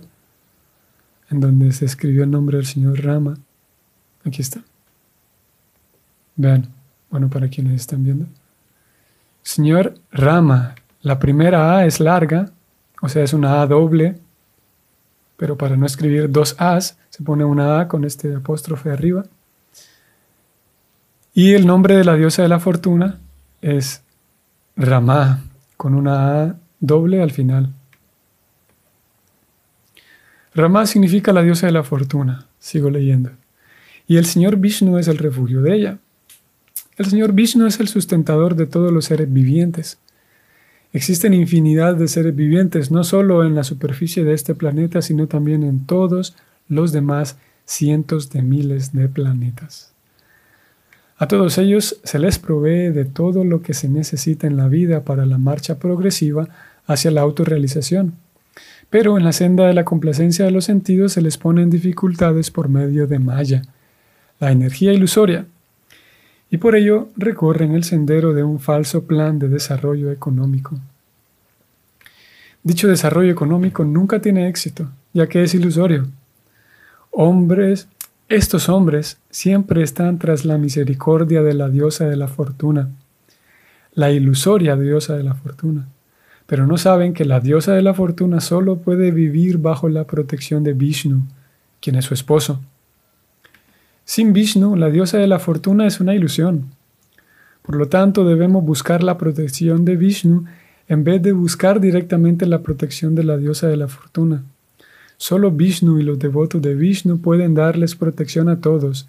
en 1.29 1.39
donde 1.41 1.73
se 1.73 1.85
escribió 1.85 2.23
el 2.23 2.31
nombre 2.31 2.57
del 2.57 2.67
señor 2.67 3.03
Rama. 3.03 3.35
Aquí 4.23 4.41
está. 4.41 4.61
Vean, 6.35 6.67
bueno, 7.09 7.27
para 7.27 7.49
quienes 7.49 7.81
están 7.81 8.03
viendo. 8.03 8.27
Señor 9.41 9.95
Rama, 10.11 10.75
la 11.01 11.17
primera 11.17 11.77
A 11.77 11.85
es 11.87 11.99
larga, 11.99 12.51
o 13.01 13.09
sea, 13.09 13.23
es 13.23 13.33
una 13.33 13.61
A 13.61 13.65
doble, 13.65 14.17
pero 15.35 15.57
para 15.57 15.75
no 15.75 15.87
escribir 15.87 16.31
dos 16.31 16.55
A's, 16.59 16.97
se 17.09 17.23
pone 17.23 17.43
una 17.43 17.79
A 17.79 17.87
con 17.87 18.05
este 18.05 18.35
apóstrofe 18.35 18.91
arriba. 18.91 19.23
Y 21.37 21.53
el 21.53 21.67
nombre 21.67 21.95
de 21.95 22.03
la 22.03 22.15
diosa 22.15 22.41
de 22.41 22.47
la 22.47 22.59
fortuna 22.59 23.19
es 23.61 24.01
Ramá, 24.75 25.43
con 25.77 25.93
una 25.93 26.41
A 26.41 26.55
doble 26.79 27.21
al 27.21 27.29
final. 27.29 27.75
Ramá 30.55 30.87
significa 30.87 31.33
la 31.33 31.43
diosa 31.43 31.67
de 31.67 31.73
la 31.73 31.83
fortuna, 31.83 32.47
sigo 32.57 32.89
leyendo. 32.89 33.29
Y 34.07 34.17
el 34.17 34.25
Señor 34.25 34.57
Vishnu 34.57 34.97
es 34.97 35.07
el 35.07 35.19
refugio 35.19 35.61
de 35.61 35.75
ella. 35.75 35.99
El 36.97 37.05
Señor 37.05 37.33
Vishnu 37.33 37.67
es 37.67 37.79
el 37.79 37.87
sustentador 37.87 38.55
de 38.55 38.65
todos 38.65 38.91
los 38.91 39.05
seres 39.05 39.31
vivientes. 39.31 39.99
Existen 40.91 41.35
infinidad 41.35 41.97
de 41.97 42.07
seres 42.07 42.35
vivientes, 42.35 42.89
no 42.89 43.03
solo 43.03 43.45
en 43.45 43.53
la 43.53 43.63
superficie 43.63 44.23
de 44.23 44.33
este 44.33 44.55
planeta, 44.55 45.03
sino 45.03 45.27
también 45.27 45.61
en 45.61 45.85
todos 45.85 46.35
los 46.67 46.91
demás 46.91 47.37
cientos 47.63 48.31
de 48.31 48.41
miles 48.41 48.91
de 48.91 49.07
planetas. 49.07 49.93
A 51.17 51.27
todos 51.27 51.57
ellos 51.57 51.99
se 52.03 52.19
les 52.19 52.37
provee 52.37 52.89
de 52.89 53.05
todo 53.05 53.43
lo 53.43 53.61
que 53.61 53.73
se 53.73 53.89
necesita 53.89 54.45
en 54.45 54.55
la 54.55 54.67
vida 54.67 55.03
para 55.03 55.25
la 55.25 55.39
marcha 55.39 55.79
progresiva 55.79 56.47
hacia 56.85 57.09
la 57.09 57.21
autorrealización. 57.21 58.13
Pero 58.89 59.17
en 59.17 59.23
la 59.23 59.33
senda 59.33 59.67
de 59.67 59.73
la 59.73 59.83
complacencia 59.83 60.45
de 60.45 60.51
los 60.51 60.65
sentidos 60.65 61.13
se 61.13 61.21
les 61.21 61.37
ponen 61.37 61.69
dificultades 61.69 62.51
por 62.51 62.69
medio 62.69 63.07
de 63.07 63.19
Maya, 63.19 63.63
la 64.39 64.51
energía 64.51 64.93
ilusoria, 64.93 65.45
y 66.49 66.57
por 66.57 66.75
ello 66.75 67.09
recorren 67.17 67.73
el 67.73 67.83
sendero 67.83 68.33
de 68.33 68.43
un 68.43 68.59
falso 68.59 69.03
plan 69.05 69.39
de 69.39 69.49
desarrollo 69.49 70.11
económico. 70.11 70.79
Dicho 72.63 72.87
desarrollo 72.87 73.31
económico 73.31 73.83
nunca 73.83 74.21
tiene 74.21 74.47
éxito, 74.47 74.89
ya 75.13 75.27
que 75.27 75.43
es 75.43 75.53
ilusorio. 75.53 76.07
hombres, 77.11 77.87
estos 78.29 78.67
hombres 78.67 79.19
siempre 79.29 79.83
están 79.83 80.19
tras 80.19 80.43
la 80.43 80.57
misericordia 80.57 81.41
de 81.43 81.53
la 81.53 81.69
diosa 81.69 82.05
de 82.05 82.17
la 82.17 82.27
fortuna, 82.27 82.89
la 83.93 84.11
ilusoria 84.11 84.75
diosa 84.75 85.15
de 85.15 85.23
la 85.23 85.33
fortuna, 85.33 85.87
pero 86.45 86.67
no 86.67 86.77
saben 86.77 87.13
que 87.13 87.23
la 87.23 87.39
diosa 87.39 87.73
de 87.73 87.81
la 87.81 87.93
fortuna 87.93 88.41
solo 88.41 88.79
puede 88.79 89.11
vivir 89.11 89.59
bajo 89.59 89.87
la 89.87 90.03
protección 90.03 90.63
de 90.63 90.73
Vishnu, 90.73 91.23
quien 91.79 91.95
es 91.95 92.05
su 92.05 92.13
esposo. 92.13 92.59
Sin 94.03 94.33
Vishnu, 94.33 94.75
la 94.75 94.89
diosa 94.89 95.17
de 95.17 95.27
la 95.27 95.39
fortuna 95.39 95.87
es 95.87 96.01
una 96.01 96.13
ilusión. 96.13 96.65
Por 97.61 97.75
lo 97.75 97.87
tanto, 97.87 98.25
debemos 98.25 98.63
buscar 98.63 99.03
la 99.03 99.17
protección 99.17 99.85
de 99.85 99.95
Vishnu 99.95 100.45
en 100.89 101.03
vez 101.03 101.21
de 101.21 101.31
buscar 101.31 101.79
directamente 101.79 102.45
la 102.45 102.61
protección 102.61 103.15
de 103.15 103.23
la 103.23 103.37
diosa 103.37 103.67
de 103.67 103.77
la 103.77 103.87
fortuna. 103.87 104.43
Solo 105.17 105.51
Vishnu 105.51 105.99
y 105.99 106.03
los 106.03 106.19
devotos 106.19 106.61
de 106.61 106.75
Vishnu 106.75 107.19
pueden 107.19 107.55
darles 107.55 107.95
protección 107.95 108.49
a 108.49 108.61
todos. 108.61 109.07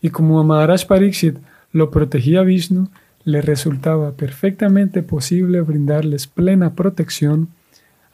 Y 0.00 0.10
como 0.10 0.42
Maharaj 0.44 0.86
Pariksit 0.86 1.38
lo 1.72 1.90
protegía 1.90 2.42
Vishnu, 2.42 2.88
le 3.24 3.40
resultaba 3.40 4.12
perfectamente 4.12 5.02
posible 5.02 5.60
brindarles 5.60 6.26
plena 6.26 6.74
protección 6.74 7.48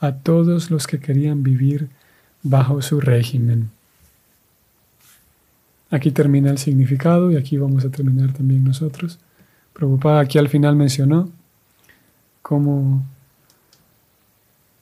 a 0.00 0.12
todos 0.12 0.70
los 0.70 0.86
que 0.86 1.00
querían 1.00 1.42
vivir 1.42 1.88
bajo 2.42 2.82
su 2.82 3.00
régimen. 3.00 3.70
Aquí 5.90 6.10
termina 6.10 6.50
el 6.50 6.58
significado 6.58 7.32
y 7.32 7.36
aquí 7.36 7.56
vamos 7.56 7.84
a 7.84 7.90
terminar 7.90 8.32
también 8.32 8.64
nosotros. 8.64 9.18
Prabhupada 9.72 10.20
aquí 10.20 10.38
al 10.38 10.48
final 10.48 10.76
mencionó 10.76 11.30
cómo 12.42 13.04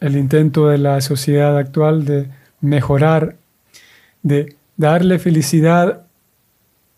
el 0.07 0.17
intento 0.17 0.69
de 0.69 0.79
la 0.79 1.01
sociedad 1.01 1.57
actual 1.57 2.05
de 2.05 2.29
mejorar, 2.61 3.37
de 4.23 4.57
darle 4.77 5.19
felicidad 5.19 6.07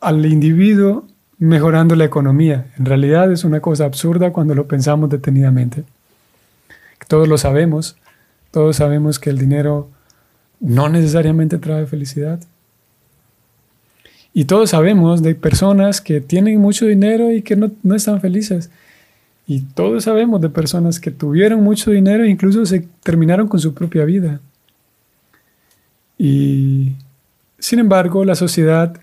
al 0.00 0.24
individuo 0.26 1.06
mejorando 1.38 1.94
la 1.96 2.04
economía. 2.04 2.66
En 2.78 2.84
realidad 2.84 3.30
es 3.32 3.44
una 3.44 3.60
cosa 3.60 3.84
absurda 3.84 4.32
cuando 4.32 4.54
lo 4.54 4.66
pensamos 4.66 5.08
detenidamente. 5.10 5.84
Todos 7.06 7.28
lo 7.28 7.38
sabemos, 7.38 7.96
todos 8.50 8.76
sabemos 8.76 9.18
que 9.18 9.30
el 9.30 9.38
dinero 9.38 9.88
no 10.60 10.88
necesariamente 10.88 11.58
trae 11.58 11.86
felicidad. 11.86 12.40
Y 14.34 14.44
todos 14.44 14.70
sabemos 14.70 15.22
de 15.22 15.34
personas 15.34 16.00
que 16.00 16.20
tienen 16.20 16.60
mucho 16.60 16.86
dinero 16.86 17.32
y 17.32 17.42
que 17.42 17.56
no, 17.56 17.70
no 17.82 17.94
están 17.94 18.20
felices. 18.20 18.70
Y 19.50 19.62
todos 19.62 20.04
sabemos 20.04 20.42
de 20.42 20.50
personas 20.50 21.00
que 21.00 21.10
tuvieron 21.10 21.64
mucho 21.64 21.90
dinero 21.90 22.22
e 22.22 22.28
incluso 22.28 22.66
se 22.66 22.86
terminaron 23.02 23.48
con 23.48 23.58
su 23.58 23.72
propia 23.72 24.04
vida. 24.04 24.40
Y 26.18 26.96
sin 27.58 27.78
embargo, 27.78 28.26
la 28.26 28.34
sociedad, 28.34 29.00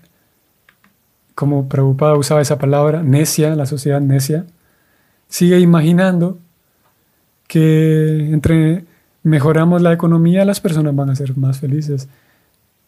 como 1.34 1.68
preocupada 1.68 2.14
usaba 2.14 2.42
esa 2.42 2.58
palabra, 2.58 3.02
necia, 3.02 3.56
la 3.56 3.66
sociedad 3.66 4.00
necia, 4.00 4.46
sigue 5.28 5.58
imaginando 5.58 6.38
que 7.48 8.32
entre 8.32 8.84
mejoramos 9.24 9.82
la 9.82 9.92
economía, 9.92 10.44
las 10.44 10.60
personas 10.60 10.94
van 10.94 11.10
a 11.10 11.16
ser 11.16 11.36
más 11.36 11.58
felices. 11.58 12.08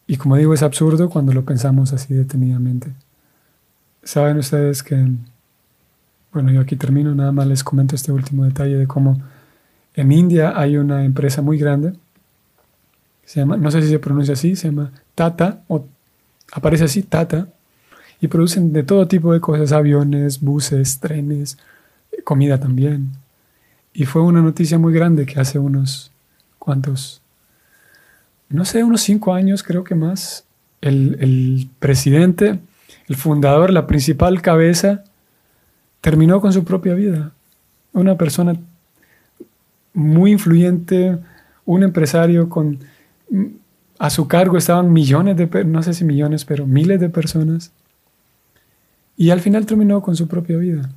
Y 0.07 0.15
como 0.15 0.37
digo, 0.37 0.53
es 0.53 0.63
absurdo 0.63 1.09
cuando 1.09 1.33
lo 1.33 1.43
pensamos 1.43 1.91
así 1.91 2.13
detenidamente. 2.13 2.93
Saben 4.01 4.37
ustedes 4.37 4.81
que 4.81 5.09
bueno, 6.31 6.51
yo 6.51 6.61
aquí 6.61 6.75
termino, 6.75 7.15
nada 7.15 7.31
más 7.31 7.47
les 7.47 7.63
comento 7.63 7.95
este 7.95 8.11
último 8.11 8.45
detalle 8.45 8.77
de 8.77 8.87
cómo 8.87 9.19
en 9.95 10.11
India 10.11 10.53
hay 10.55 10.77
una 10.77 11.03
empresa 11.03 11.41
muy 11.41 11.57
grande, 11.57 11.93
se 13.25 13.39
llama, 13.39 13.57
no 13.57 13.69
sé 13.71 13.81
si 13.81 13.89
se 13.89 13.99
pronuncia 13.99 14.33
así, 14.33 14.55
se 14.55 14.69
llama 14.69 14.91
Tata, 15.15 15.61
o 15.67 15.85
aparece 16.51 16.85
así, 16.85 17.03
Tata, 17.03 17.47
y 18.21 18.27
producen 18.27 18.73
de 18.73 18.83
todo 18.83 19.07
tipo 19.07 19.33
de 19.33 19.39
cosas, 19.39 19.71
aviones, 19.71 20.41
buses, 20.41 20.99
trenes, 20.99 21.57
comida 22.23 22.59
también. 22.59 23.11
Y 23.93 24.05
fue 24.05 24.21
una 24.21 24.41
noticia 24.41 24.77
muy 24.77 24.93
grande 24.93 25.25
que 25.25 25.39
hace 25.39 25.59
unos 25.59 26.11
cuantos, 26.57 27.21
no 28.49 28.65
sé, 28.65 28.83
unos 28.83 29.01
cinco 29.01 29.33
años 29.33 29.63
creo 29.63 29.83
que 29.83 29.95
más, 29.95 30.45
el, 30.81 31.17
el 31.19 31.69
presidente, 31.79 32.59
el 33.07 33.15
fundador, 33.15 33.71
la 33.71 33.87
principal 33.87 34.41
cabeza 34.41 35.03
terminó 36.01 36.41
con 36.41 36.53
su 36.53 36.63
propia 36.63 36.93
vida. 36.93 37.31
Una 37.93 38.17
persona 38.17 38.55
muy 39.93 40.31
influyente, 40.31 41.17
un 41.65 41.83
empresario 41.83 42.49
con 42.49 42.79
a 43.99 44.09
su 44.09 44.27
cargo 44.27 44.57
estaban 44.57 44.93
millones 44.93 45.35
de, 45.35 45.65
no 45.65 45.83
sé 45.83 45.93
si 45.93 46.05
millones, 46.05 46.45
pero 46.45 46.65
miles 46.65 47.01
de 47.01 47.09
personas. 47.09 47.71
Y 49.17 49.29
al 49.31 49.41
final 49.41 49.65
terminó 49.65 50.01
con 50.01 50.15
su 50.15 50.27
propia 50.29 50.57
vida. 50.57 50.89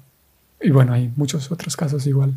Y 0.61 0.71
bueno, 0.71 0.93
hay 0.93 1.13
muchos 1.17 1.51
otros 1.51 1.77
casos 1.77 2.07
igual. 2.07 2.35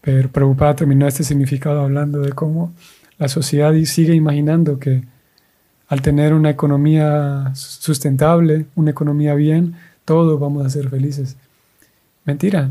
Pero 0.00 0.30
preocupada 0.30 0.76
terminó 0.76 1.08
este 1.08 1.24
significado 1.24 1.80
hablando 1.80 2.20
de 2.20 2.32
cómo 2.32 2.72
la 3.18 3.26
sociedad 3.26 3.74
sigue 3.84 4.14
imaginando 4.14 4.78
que 4.78 5.02
al 5.88 6.00
tener 6.00 6.32
una 6.32 6.50
economía 6.50 7.50
sustentable, 7.54 8.66
una 8.76 8.92
economía 8.92 9.34
bien, 9.34 9.74
todos 10.08 10.40
vamos 10.40 10.64
a 10.64 10.70
ser 10.70 10.88
felices. 10.88 11.36
Mentira. 12.24 12.70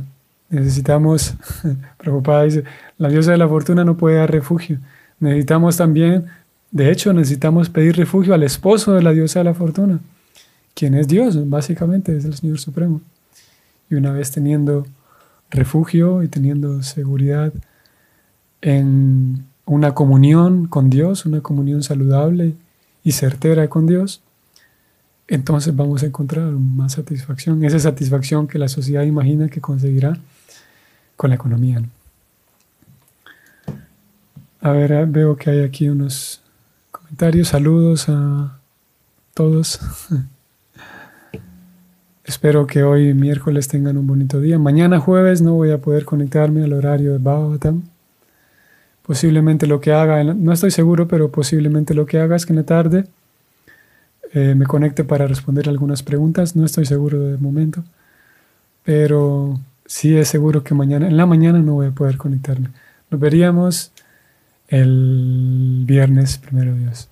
Necesitamos, 0.50 1.36
preocupada 1.98 2.44
dice, 2.44 2.64
la 2.98 3.10
diosa 3.10 3.32
de 3.32 3.38
la 3.38 3.48
fortuna 3.48 3.86
no 3.86 3.96
puede 3.96 4.16
dar 4.16 4.32
refugio. 4.32 4.80
Necesitamos 5.20 5.78
también, 5.78 6.26
de 6.72 6.90
hecho, 6.90 7.14
necesitamos 7.14 7.70
pedir 7.70 7.96
refugio 7.96 8.34
al 8.34 8.42
esposo 8.42 8.94
de 8.94 9.04
la 9.04 9.12
diosa 9.12 9.40
de 9.40 9.44
la 9.44 9.54
fortuna, 9.54 10.00
quien 10.74 10.96
es 10.96 11.08
Dios, 11.08 11.48
básicamente, 11.48 12.18
es 12.18 12.26
el 12.26 12.34
Señor 12.34 12.58
Supremo. 12.58 13.02
Y 13.88 13.96
una 13.96 14.12
vez 14.12 14.32
teniendo 14.32 14.88
refugio 15.52 16.24
y 16.24 16.30
teniendo 16.30 16.82
seguridad 16.82 17.54
en 18.62 19.46
una 19.66 19.94
comunión 19.94 20.66
con 20.66 20.90
Dios, 20.90 21.28
una 21.28 21.42
comunión 21.42 21.84
saludable 21.84 22.56
y 23.04 23.12
certera 23.12 23.68
con 23.68 23.86
Dios, 23.86 24.22
entonces 25.28 25.76
vamos 25.76 26.04
a 26.04 26.06
encontrar 26.06 26.52
más 26.52 26.94
satisfacción, 26.94 27.64
esa 27.64 27.80
satisfacción 27.80 28.48
que 28.48 28.58
la 28.58 28.70
sociedad 28.70 29.04
imagina 29.04 29.50
que 29.50 29.60
conseguirá 29.60 30.18
con 31.18 31.30
la 31.32 31.36
economía. 31.36 31.82
A 34.62 34.72
ver, 34.72 34.94
ah, 34.94 35.06
veo 35.08 35.36
que 35.36 35.50
hay 35.50 35.64
aquí 35.64 35.90
unos 35.90 36.42
comentarios, 36.92 37.50
saludos 37.50 38.08
a 38.10 38.58
todos. 39.34 39.80
Espero 42.24 42.68
que 42.68 42.84
hoy 42.84 43.14
miércoles 43.14 43.68
tengan 43.68 43.98
un 43.98 44.08
bonito 44.08 44.42
día. 44.42 44.60
Mañana 44.60 45.00
jueves 45.00 45.42
no 45.42 45.54
voy 45.54 45.72
a 45.72 45.78
poder 45.78 46.06
conectarme 46.06 46.64
al 46.64 46.74
horario 46.74 47.14
de 47.14 47.20
Bhagavatam. 47.20 47.84
Posiblemente 49.04 49.68
lo 49.68 49.80
que 49.80 49.94
haga, 49.94 50.22
no 50.24 50.52
estoy 50.52 50.72
seguro, 50.72 51.08
pero 51.08 51.32
posiblemente 51.32 51.94
lo 51.94 52.06
que 52.06 52.20
haga 52.20 52.36
es 52.36 52.46
que 52.46 52.52
en 52.52 52.58
la 52.58 52.66
tarde 52.66 53.06
eh, 54.34 54.56
me 54.56 54.66
conecte 54.66 55.04
para 55.04 55.28
responder 55.28 55.70
algunas 55.70 56.04
preguntas. 56.04 56.56
No 56.56 56.66
estoy 56.66 56.86
seguro 56.86 57.20
de 57.20 57.38
momento, 57.38 57.84
pero 58.84 59.60
sí 59.86 60.16
es 60.16 60.28
seguro 60.28 60.64
que 60.64 60.74
mañana, 60.74 61.08
en 61.08 61.18
la 61.18 61.26
mañana 61.26 61.60
no 61.60 61.74
voy 61.74 61.88
a 61.88 61.92
poder 61.92 62.18
conectarme. 62.18 62.70
Nos 63.10 63.20
veríamos 63.20 63.92
el 64.68 65.84
viernes, 65.86 66.38
primero 66.38 66.76
Dios. 66.76 67.10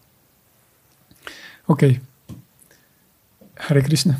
Ok. 1.68 1.84
Hare 3.58 3.84
Krishna. 3.84 4.20